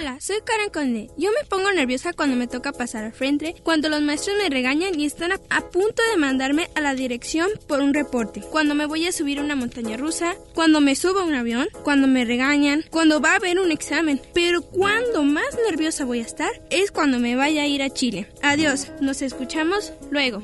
Hola, 0.00 0.18
soy 0.18 0.36
Karen 0.42 0.70
Conde. 0.70 1.10
Yo 1.18 1.28
me 1.30 1.46
pongo 1.46 1.70
nerviosa 1.72 2.14
cuando 2.14 2.34
me 2.34 2.46
toca 2.46 2.72
pasar 2.72 3.04
al 3.04 3.12
frente, 3.12 3.54
cuando 3.62 3.90
los 3.90 4.00
maestros 4.00 4.34
me 4.38 4.48
regañan 4.48 4.98
y 4.98 5.04
están 5.04 5.30
a, 5.30 5.40
a 5.50 5.68
punto 5.68 6.02
de 6.10 6.16
mandarme 6.16 6.70
a 6.74 6.80
la 6.80 6.94
dirección 6.94 7.50
por 7.68 7.80
un 7.80 7.92
reporte, 7.92 8.40
cuando 8.50 8.74
me 8.74 8.86
voy 8.86 9.06
a 9.06 9.12
subir 9.12 9.38
a 9.38 9.42
una 9.42 9.56
montaña 9.56 9.98
rusa, 9.98 10.36
cuando 10.54 10.80
me 10.80 10.96
subo 10.96 11.18
a 11.18 11.24
un 11.24 11.34
avión, 11.34 11.68
cuando 11.84 12.06
me 12.06 12.24
regañan, 12.24 12.82
cuando 12.88 13.20
va 13.20 13.32
a 13.32 13.36
haber 13.36 13.60
un 13.60 13.72
examen. 13.72 14.22
Pero 14.32 14.62
cuando 14.62 15.22
más 15.22 15.54
nerviosa 15.68 16.06
voy 16.06 16.20
a 16.20 16.22
estar 16.22 16.50
es 16.70 16.92
cuando 16.92 17.18
me 17.18 17.36
vaya 17.36 17.64
a 17.64 17.66
ir 17.66 17.82
a 17.82 17.90
Chile. 17.90 18.26
Adiós, 18.40 18.86
nos 19.02 19.20
escuchamos 19.20 19.92
luego. 20.10 20.42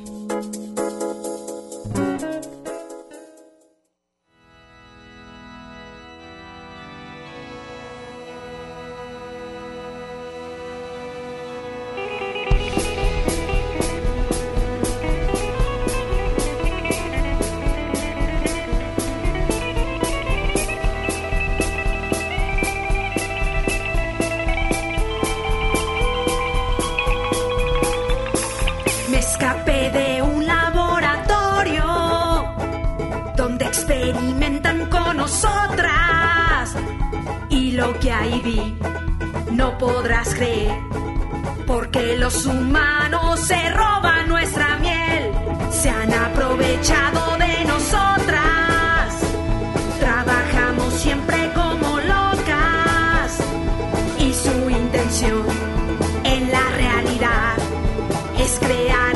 es 58.47 58.61
crear 58.61 59.16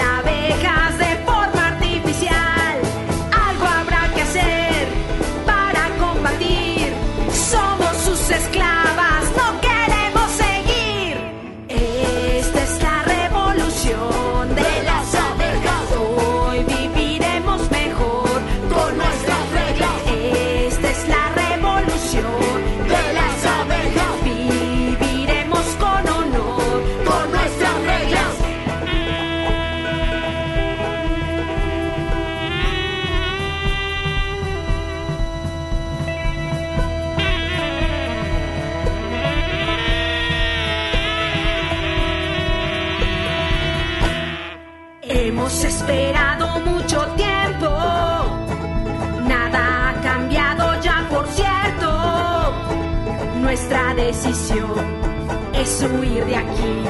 huir 55.88 56.24
de 56.26 56.36
aquí. 56.36 56.84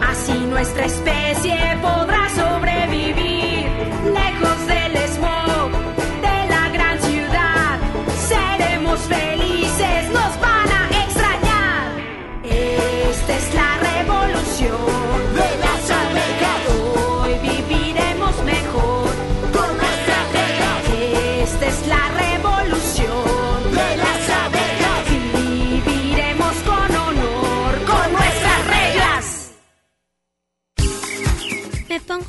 Así 0.00 0.32
nuestra 0.46 0.86
especie 0.86 1.19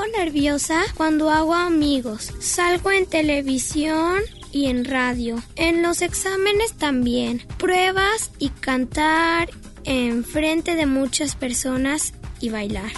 nerviosa 0.05 0.83
cuando 0.95 1.29
hago 1.29 1.53
amigos. 1.53 2.31
Salgo 2.39 2.91
en 2.91 3.05
televisión 3.05 4.21
y 4.51 4.67
en 4.67 4.85
radio. 4.85 5.41
En 5.55 5.81
los 5.81 6.01
exámenes 6.01 6.73
también. 6.73 7.41
Pruebas 7.57 8.31
y 8.39 8.49
cantar 8.49 9.49
en 9.83 10.23
frente 10.23 10.75
de 10.75 10.85
muchas 10.85 11.35
personas 11.35 12.13
y 12.39 12.49
bailar. 12.49 12.91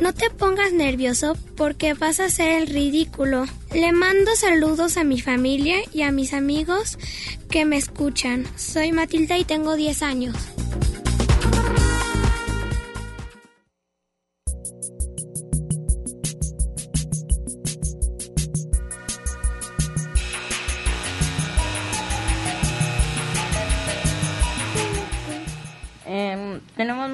No 0.00 0.12
te 0.12 0.30
pongas 0.30 0.72
nervioso 0.72 1.36
porque 1.56 1.94
vas 1.94 2.20
a 2.20 2.26
hacer 2.26 2.50
el 2.50 2.66
ridículo. 2.68 3.46
Le 3.74 3.92
mando 3.92 4.36
saludos 4.36 4.96
a 4.96 5.04
mi 5.04 5.20
familia 5.20 5.78
y 5.92 6.02
a 6.02 6.12
mis 6.12 6.32
amigos 6.32 6.98
que 7.50 7.64
me 7.64 7.76
escuchan. 7.76 8.46
Soy 8.56 8.92
Matilda 8.92 9.36
y 9.38 9.44
tengo 9.44 9.74
10 9.74 10.02
años. 10.02 10.36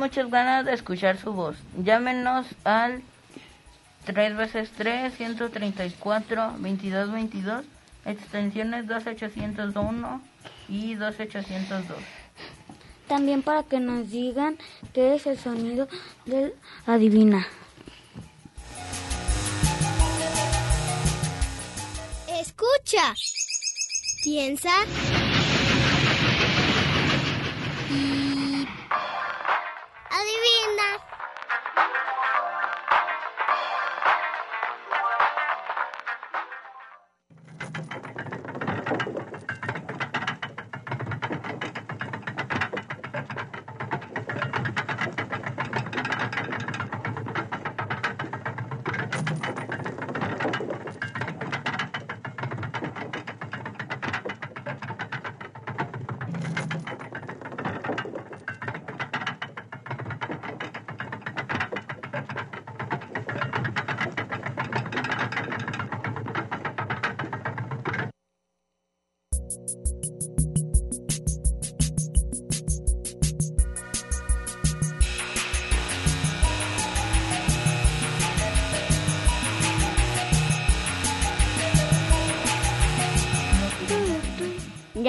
Muchas 0.02 0.28
ganas 0.30 0.64
de 0.64 0.72
escuchar 0.72 1.16
su 1.16 1.32
voz. 1.32 1.56
Llámenos 1.78 2.44
al 2.64 3.02
3 4.04 4.36
veces 4.36 4.68
3 4.76 5.14
134 5.14 6.42
2222 6.58 7.64
extensiones 8.04 8.88
2801 8.88 10.20
y 10.68 10.96
2802. 10.96 11.98
También 13.06 13.42
para 13.42 13.62
que 13.62 13.78
nos 13.78 14.10
digan 14.10 14.58
qué 14.92 15.14
es 15.14 15.24
el 15.28 15.38
sonido 15.38 15.86
del 16.26 16.52
adivina. 16.84 17.46
Escucha. 22.26 23.14
Piensa. 24.24 24.70
Adivina. 30.22 30.88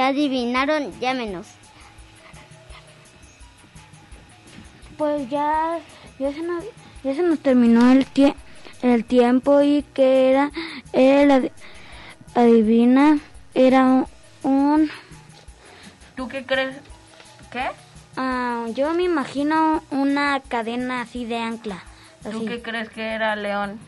Ya 0.04 0.10
adivinaron, 0.10 0.91
llámenos. 0.99 1.47
Pues 4.97 5.30
ya, 5.30 5.80
ya, 6.20 6.34
se, 6.34 6.41
nos, 6.41 6.62
ya 7.06 7.16
se 7.16 7.22
nos 7.22 7.39
terminó 7.39 7.89
el, 7.89 8.06
tie- 8.14 8.36
el 8.82 9.06
tiempo 9.06 9.62
y 9.62 9.84
que 9.93 10.30
era, 10.30 10.51
era 10.91 11.39
la 11.39 11.49
adivina, 12.36 13.20
era 13.54 13.86
un... 13.86 14.08
un- 14.43 14.91
¿Tú 16.18 16.28
qué 16.28 16.45
crees? 16.45 16.76
¿Qué? 17.49 17.70
ah, 18.18 18.66
yo 18.76 18.93
me 18.93 19.04
imagino 19.04 19.82
una 19.89 20.41
cadena 20.41 20.99
así 21.04 21.24
de 21.24 21.38
ancla. 21.38 21.82
¿Tú 22.24 22.30
así. 22.39 22.45
qué 22.45 22.62
crees 22.62 22.89
que 22.89 23.06
era 23.08 23.38
León? 23.38 23.80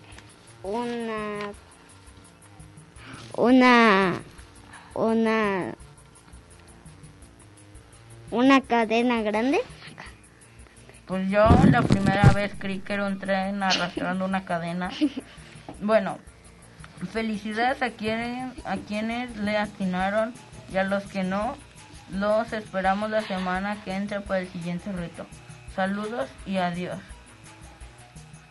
Una. 0.64 1.52
Una. 3.36 4.14
Una. 4.94 5.76
Una 8.32 8.62
cadena 8.62 9.22
grande. 9.22 9.60
Pues 11.06 11.30
yo 11.30 11.48
la 11.70 11.84
primera 11.84 12.32
vez 12.34 12.54
creí 12.58 12.80
que 12.80 12.94
era 12.94 13.06
un 13.06 13.20
tren 13.20 13.62
arrastrando 13.62 14.26
una 14.26 14.46
cadena. 14.46 14.92
Bueno, 15.82 16.20
felicidades 17.12 17.82
a 17.82 17.90
quienes, 17.90 18.54
a 18.66 18.78
quienes 18.78 19.36
le 19.38 19.58
atinaron 19.58 20.34
y 20.72 20.78
a 20.78 20.84
los 20.84 21.04
que 21.06 21.24
no, 21.24 21.56
los 22.12 22.54
esperamos 22.54 23.10
la 23.10 23.22
semana 23.22 23.78
que 23.84 23.94
entra 23.94 24.22
para 24.22 24.42
el 24.42 24.48
siguiente 24.50 24.92
reto. 24.92 25.26
Saludos 25.76 26.30
y 26.46 26.58
adiós. 26.58 26.98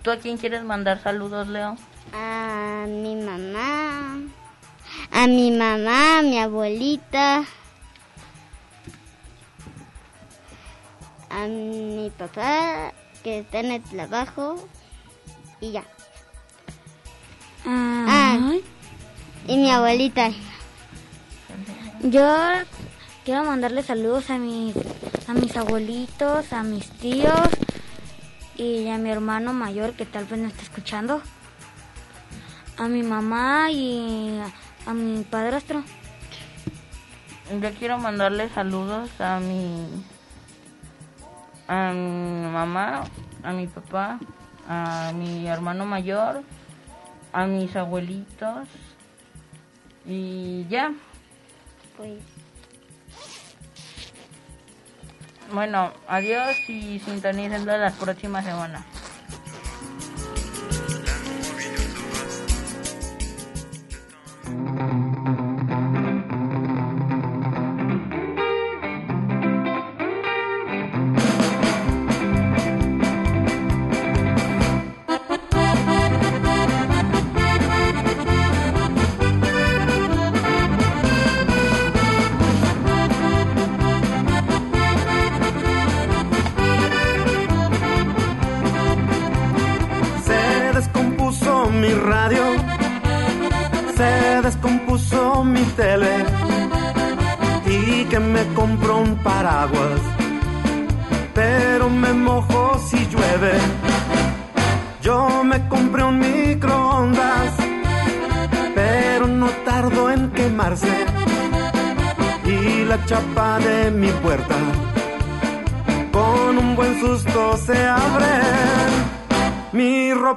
¿Tú 0.02 0.10
a 0.10 0.18
quién 0.18 0.36
quieres 0.36 0.62
mandar 0.64 1.00
saludos, 1.02 1.48
Leo? 1.48 1.76
A 2.12 2.84
mi 2.86 3.16
mamá. 3.16 4.18
A 5.10 5.26
mi 5.26 5.50
mamá, 5.50 6.18
a 6.18 6.22
mi 6.22 6.38
abuelita. 6.38 7.44
A 11.34 11.48
mi 11.48 12.12
papá, 12.16 12.92
que 13.24 13.40
está 13.40 13.58
en 13.58 13.72
el 13.72 13.82
trabajo. 13.82 14.68
Y 15.60 15.72
ya. 15.72 15.82
Ah, 17.66 18.52
y 19.48 19.56
mi 19.56 19.68
abuelita. 19.68 20.30
Yo 22.02 22.24
quiero 23.24 23.42
mandarle 23.42 23.82
saludos 23.82 24.30
a 24.30 24.38
mis, 24.38 24.76
a 25.26 25.34
mis 25.34 25.56
abuelitos, 25.56 26.52
a 26.52 26.62
mis 26.62 26.88
tíos 26.90 27.48
y 28.56 28.88
a 28.88 28.98
mi 28.98 29.10
hermano 29.10 29.52
mayor 29.52 29.94
que 29.94 30.06
tal 30.06 30.26
vez 30.26 30.38
no 30.38 30.46
está 30.46 30.62
escuchando. 30.62 31.20
A 32.76 32.86
mi 32.86 33.02
mamá 33.02 33.72
y 33.72 34.38
a, 34.38 34.90
a 34.90 34.94
mi 34.94 35.24
padrastro. 35.24 35.82
Yo 37.60 37.74
quiero 37.74 37.98
mandarle 37.98 38.48
saludos 38.50 39.10
a 39.18 39.40
mi 39.40 39.88
a 41.68 41.92
mi 41.92 42.46
mamá, 42.50 43.04
a 43.42 43.52
mi 43.52 43.66
papá, 43.66 44.18
a 44.68 45.12
mi 45.14 45.46
hermano 45.46 45.86
mayor, 45.86 46.42
a 47.32 47.46
mis 47.46 47.74
abuelitos 47.76 48.68
y 50.06 50.66
ya. 50.68 50.92
Pues 51.96 52.20
Bueno, 55.52 55.92
adiós 56.08 56.56
y 56.68 56.98
sintonicen 57.00 57.66
la 57.66 57.90
próxima 57.92 58.42
semana. 58.42 58.84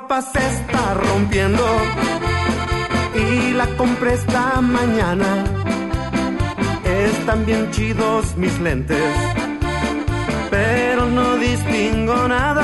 Ropa 0.08 0.22
se 0.22 0.39
está 0.39 0.93
rompiendo 0.93 1.64
y 3.14 3.53
la 3.53 3.68
compré 3.78 4.14
esta 4.14 4.62
mañana. 4.62 5.43
Están 6.84 7.45
bien 7.45 7.72
chidos 7.72 8.36
mis 8.38 8.58
lentes, 8.60 9.14
pero 10.49 11.05
no 11.08 11.38
distingo 11.38 12.28
nada. 12.28 12.57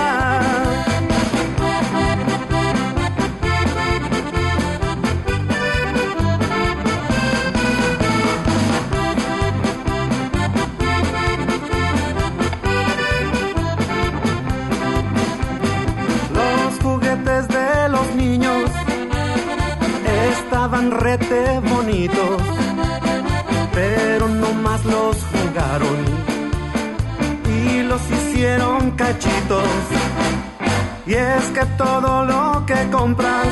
Que 31.54 31.66
todo 31.78 32.26
lo 32.26 32.66
que 32.66 32.90
compras 32.90 33.48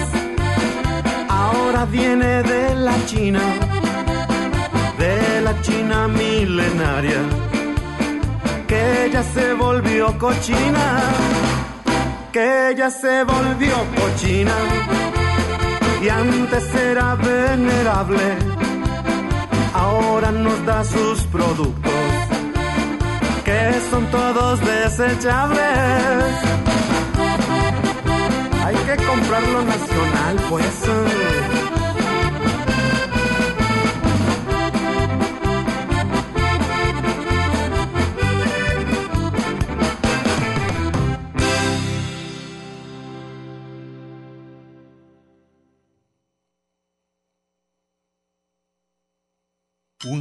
ahora 1.30 1.86
viene 1.86 2.42
de 2.42 2.76
la 2.76 2.96
China, 3.06 3.42
de 4.98 5.42
la 5.42 5.62
China 5.62 6.08
milenaria, 6.08 7.22
que 8.68 9.10
ya 9.14 9.24
se 9.24 9.54
volvió 9.54 10.18
cochina, 10.18 11.02
que 12.32 12.74
ya 12.76 12.90
se 12.90 13.24
volvió 13.24 13.76
cochina 13.96 14.56
y 16.02 16.10
antes 16.10 16.74
era 16.74 17.14
venerable, 17.16 18.38
ahora 19.74 20.32
nos 20.32 20.66
da 20.66 20.84
sus 20.84 21.22
productos, 21.26 21.94
que 23.46 23.80
son 23.92 24.08
todos 24.08 24.60
desechables. 24.62 26.61
Que 28.92 28.98
comprar 29.06 29.42
lo 29.48 29.62
nacional, 29.62 30.36
pues. 30.50 31.81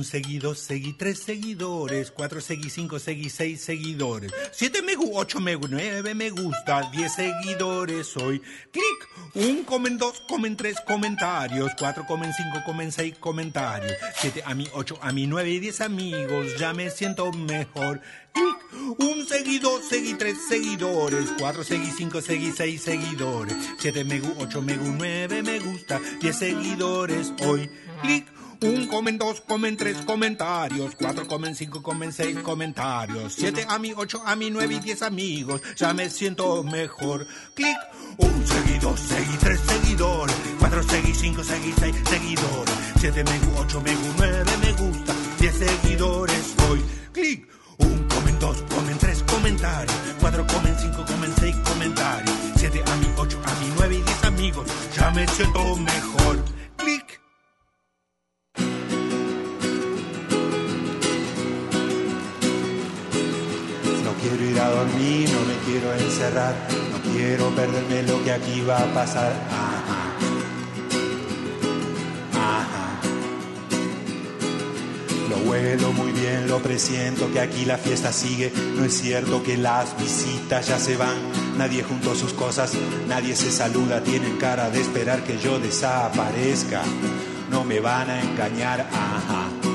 Un 0.00 0.04
seguido, 0.04 0.54
seguí 0.54 0.94
tres 0.94 1.18
seguidores, 1.18 2.10
cuatro 2.10 2.40
seguí 2.40 2.70
cinco, 2.70 2.98
seguí 2.98 3.28
seis 3.28 3.60
seguidores, 3.60 4.32
siete 4.50 4.80
me 4.80 4.94
gu, 4.94 5.10
ocho 5.12 5.40
me 5.40 5.56
gu, 5.56 5.66
nueve 5.68 6.14
me 6.14 6.30
gusta, 6.30 6.90
diez 6.90 7.12
seguidores 7.12 8.16
hoy. 8.16 8.40
Clic, 8.72 9.08
un 9.34 9.62
comen 9.62 9.98
dos, 9.98 10.22
comen 10.26 10.56
tres 10.56 10.76
comentarios, 10.86 11.72
cuatro 11.78 12.06
comen 12.06 12.32
cinco, 12.32 12.62
comen 12.64 12.90
seis 12.90 13.18
comentarios, 13.18 13.92
siete 14.16 14.42
a 14.46 14.54
mí, 14.54 14.66
ocho 14.72 14.98
a 15.02 15.12
mí, 15.12 15.26
nueve 15.26 15.50
y 15.50 15.58
diez 15.58 15.82
amigos, 15.82 16.58
ya 16.58 16.72
me 16.72 16.88
siento 16.88 17.30
mejor. 17.30 18.00
Clic, 18.32 18.56
un 19.00 19.26
seguidor, 19.26 19.82
seguí 19.82 20.14
tres 20.14 20.38
seguidores, 20.48 21.30
cuatro 21.38 21.62
seguí 21.62 21.90
cinco, 21.90 22.22
seguí 22.22 22.52
seis 22.52 22.80
seguidores, 22.80 23.54
siete 23.78 24.02
me 24.04 24.18
gu, 24.18 24.34
ocho 24.38 24.62
me 24.62 24.78
gu, 24.78 24.94
nueve 24.96 25.42
me 25.42 25.58
gusta, 25.58 26.00
diez 26.22 26.38
seguidores 26.38 27.34
hoy. 27.44 27.68
Clic, 28.00 28.26
un 28.62 28.86
comen 28.86 29.16
dos, 29.16 29.40
comen 29.40 29.76
tres 29.76 29.96
comentarios, 30.04 30.94
cuatro 30.94 31.26
comen 31.26 31.54
cinco, 31.54 31.82
comen 31.82 32.12
seis 32.12 32.38
comentarios, 32.40 33.32
siete 33.32 33.64
a 33.68 33.78
mí, 33.78 33.92
ocho 33.96 34.22
a 34.24 34.36
mí, 34.36 34.50
nueve 34.50 34.74
y 34.74 34.80
diez 34.80 35.02
amigos, 35.02 35.62
ya 35.76 35.94
me 35.94 36.10
siento 36.10 36.62
mejor. 36.62 37.26
Clic, 37.54 37.76
un 38.18 38.46
seguidor, 38.46 38.98
seguí 38.98 39.36
tres 39.38 39.60
seguidores, 39.66 40.36
cuatro 40.58 40.82
seguí 40.82 41.14
cinco, 41.14 41.42
seguí 41.42 41.72
seis 41.78 41.96
seguidores, 42.08 42.74
siete 42.98 43.24
me 43.24 43.38
gu, 43.38 43.58
ocho 43.58 43.80
me 43.80 43.94
gu, 43.94 44.14
nueve 44.18 44.44
me 44.62 44.72
gusta, 44.72 45.14
diez 45.38 45.54
seguidores 45.56 46.54
hoy. 46.68 46.84
Clic, 47.12 47.48
un 47.78 48.08
comen 48.08 48.38
dos, 48.38 48.62
comen 48.74 48.98
tres 48.98 49.22
comentarios, 49.22 49.96
cuatro 50.20 50.46
comen 50.46 50.76
cinco, 50.78 51.04
comen 51.06 51.32
seis 51.40 51.56
comentarios, 51.64 52.36
siete 52.56 52.82
a 52.86 52.96
mí, 52.96 53.06
ocho 53.16 53.40
a 53.42 53.54
mí, 53.60 53.72
nueve 53.76 53.94
y 53.96 54.02
diez 54.02 54.24
amigos, 54.24 54.68
ya 54.94 55.10
me 55.12 55.26
siento 55.26 55.76
mejor. 55.76 56.19
Quiero 64.20 64.44
ir 64.44 64.60
a 64.60 64.68
dormir, 64.68 65.30
no 65.30 65.40
me 65.46 65.54
quiero 65.64 65.94
encerrar, 65.94 66.54
no 66.92 67.12
quiero 67.12 67.48
perderme 67.50 68.02
lo 68.02 68.22
que 68.22 68.32
aquí 68.32 68.60
va 68.60 68.78
a 68.78 68.94
pasar. 68.94 69.32
Ajá. 69.50 70.16
Ajá. 72.34 73.00
Lo 75.28 75.50
huelo 75.50 75.92
muy 75.92 76.12
bien, 76.12 76.48
lo 76.48 76.58
presiento 76.58 77.32
que 77.32 77.40
aquí 77.40 77.64
la 77.64 77.78
fiesta 77.78 78.12
sigue. 78.12 78.52
No 78.76 78.84
es 78.84 79.00
cierto 79.00 79.42
que 79.42 79.56
las 79.56 79.96
visitas 79.98 80.68
ya 80.68 80.78
se 80.78 80.96
van. 80.96 81.16
Nadie 81.56 81.82
juntó 81.82 82.14
sus 82.14 82.32
cosas, 82.32 82.72
nadie 83.06 83.36
se 83.36 83.50
saluda, 83.50 84.02
tienen 84.02 84.36
cara 84.38 84.70
de 84.70 84.80
esperar 84.80 85.24
que 85.24 85.38
yo 85.38 85.58
desaparezca. 85.58 86.82
No 87.50 87.64
me 87.64 87.80
van 87.80 88.08
a 88.08 88.22
engañar, 88.22 88.80
ajá. 88.92 89.69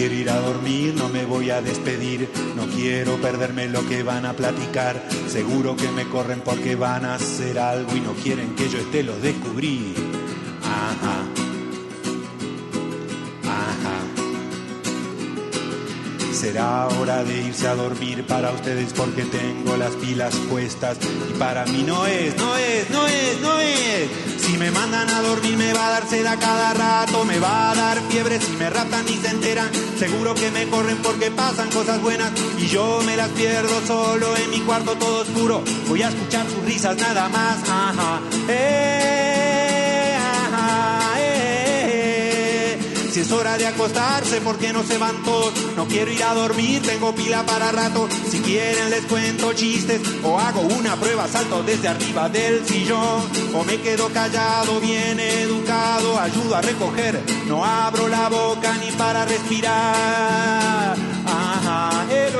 Quiero 0.00 0.14
ir 0.14 0.30
a 0.30 0.40
dormir, 0.40 0.94
no 0.96 1.10
me 1.10 1.26
voy 1.26 1.50
a 1.50 1.60
despedir, 1.60 2.26
no 2.56 2.66
quiero 2.68 3.20
perderme 3.20 3.68
lo 3.68 3.86
que 3.86 4.02
van 4.02 4.24
a 4.24 4.32
platicar. 4.32 5.06
Seguro 5.28 5.76
que 5.76 5.90
me 5.90 6.06
corren 6.06 6.40
porque 6.40 6.74
van 6.74 7.04
a 7.04 7.16
hacer 7.16 7.58
algo 7.58 7.94
y 7.94 8.00
no 8.00 8.14
quieren 8.14 8.54
que 8.54 8.70
yo 8.70 8.78
esté, 8.78 9.02
lo 9.02 9.14
descubrí. 9.18 9.92
Ajá. 10.62 11.26
Ajá. 13.44 14.19
Será 16.40 16.88
hora 16.88 17.22
de 17.22 17.36
irse 17.48 17.68
a 17.68 17.74
dormir 17.74 18.26
para 18.26 18.50
ustedes 18.50 18.94
porque 18.94 19.24
tengo 19.24 19.76
las 19.76 19.94
pilas 19.96 20.34
puestas 20.48 20.96
y 21.28 21.38
para 21.38 21.66
mí 21.66 21.82
no 21.86 22.06
es, 22.06 22.34
no 22.38 22.56
es, 22.56 22.88
no 22.88 23.06
es, 23.06 23.40
no 23.42 23.60
es. 23.60 24.08
Si 24.40 24.56
me 24.56 24.70
mandan 24.70 25.10
a 25.10 25.20
dormir 25.20 25.58
me 25.58 25.74
va 25.74 25.88
a 25.88 25.90
dar 25.90 26.08
sed 26.08 26.24
cada 26.40 26.72
rato, 26.72 27.26
me 27.26 27.38
va 27.38 27.72
a 27.72 27.74
dar 27.74 28.00
fiebre 28.08 28.40
si 28.40 28.52
me 28.52 28.70
raptan 28.70 29.06
y 29.06 29.18
se 29.18 29.28
enteran. 29.28 29.68
Seguro 29.98 30.34
que 30.34 30.50
me 30.50 30.66
corren 30.68 30.96
porque 31.02 31.30
pasan 31.30 31.68
cosas 31.68 32.00
buenas 32.00 32.32
y 32.56 32.68
yo 32.68 33.02
me 33.04 33.18
las 33.18 33.28
pierdo 33.28 33.78
solo 33.86 34.34
en 34.38 34.48
mi 34.48 34.60
cuarto 34.60 34.94
todo 34.94 35.20
oscuro. 35.20 35.62
Voy 35.88 36.02
a 36.02 36.08
escuchar 36.08 36.46
sus 36.48 36.64
risas 36.64 36.96
nada 36.96 37.28
más, 37.28 37.58
ajá. 37.68 38.22
Eh, 38.48 39.09
Si 43.10 43.20
es 43.20 43.32
hora 43.32 43.58
de 43.58 43.66
acostarse, 43.66 44.40
¿por 44.40 44.56
qué 44.56 44.72
no 44.72 44.84
se 44.84 44.96
van 44.96 45.22
todos? 45.24 45.52
No 45.76 45.86
quiero 45.86 46.12
ir 46.12 46.22
a 46.22 46.32
dormir, 46.32 46.80
tengo 46.82 47.12
pila 47.12 47.44
para 47.44 47.72
rato. 47.72 48.08
Si 48.30 48.38
quieren 48.38 48.90
les 48.90 49.04
cuento 49.06 49.52
chistes 49.52 50.00
o 50.22 50.38
hago 50.38 50.60
una 50.60 50.94
prueba, 50.94 51.26
salto 51.26 51.62
desde 51.64 51.88
arriba 51.88 52.28
del 52.28 52.64
sillón. 52.64 53.22
O 53.54 53.64
me 53.64 53.80
quedo 53.80 54.08
callado, 54.10 54.80
bien 54.80 55.18
educado, 55.18 56.20
ayudo 56.20 56.54
a 56.54 56.60
recoger. 56.60 57.20
No 57.48 57.64
abro 57.64 58.06
la 58.06 58.28
boca 58.28 58.76
ni 58.78 58.92
para 58.92 59.24
respirar. 59.24 60.96
Ajá, 61.26 62.06
el. 62.10 62.30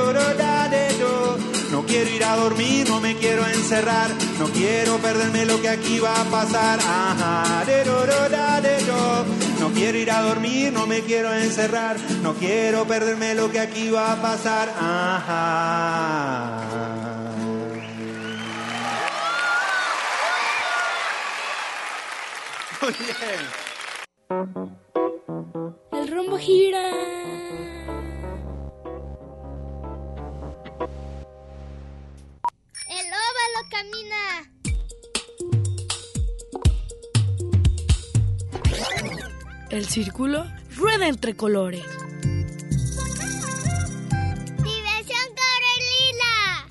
No 1.71 1.85
quiero 1.85 2.09
ir 2.09 2.23
a 2.23 2.35
dormir, 2.35 2.87
no 2.89 2.99
me 2.99 3.15
quiero 3.15 3.47
encerrar, 3.47 4.11
no 4.37 4.47
quiero 4.47 4.97
perderme 4.97 5.45
lo 5.45 5.61
que 5.61 5.69
aquí 5.69 5.99
va 5.99 6.19
a 6.19 6.25
pasar. 6.25 6.79
Ajá, 6.79 7.63
de 7.65 7.83
do, 7.85 8.05
do, 8.05 8.29
da, 8.29 8.59
de 8.59 8.83
do. 8.83 9.40
No 9.61 9.69
quiero 9.69 9.97
ir 9.99 10.09
a 10.09 10.23
dormir, 10.23 10.73
no 10.73 10.87
me 10.87 11.01
quiero 11.01 11.31
encerrar, 11.31 11.95
no 12.23 12.33
quiero 12.33 12.87
perderme 12.87 13.35
lo 13.35 13.51
que 13.51 13.59
aquí 13.59 13.91
va 13.91 14.13
a 14.13 14.19
pasar. 14.19 14.73
Ajá. 14.75 16.57
Muy 22.81 22.93
bien. 22.93 23.39
El 25.91 26.07
rumbo 26.07 26.39
gira. 26.39 26.89
El 32.89 33.05
óvalo 33.05 33.69
camina. 33.69 34.50
El 39.71 39.87
círculo 39.87 40.45
rueda 40.75 41.07
entre 41.07 41.33
colores. 41.37 41.85
Diversión 44.57 45.27
Corelila. 45.39 46.67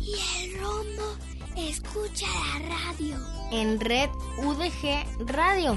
Y 0.00 0.14
el 0.44 0.60
rombo 0.60 1.16
escucha 1.56 2.26
la 2.28 2.68
radio. 2.68 3.16
En 3.50 3.80
Red 3.80 4.10
UDG 4.44 5.04
Radio. 5.26 5.76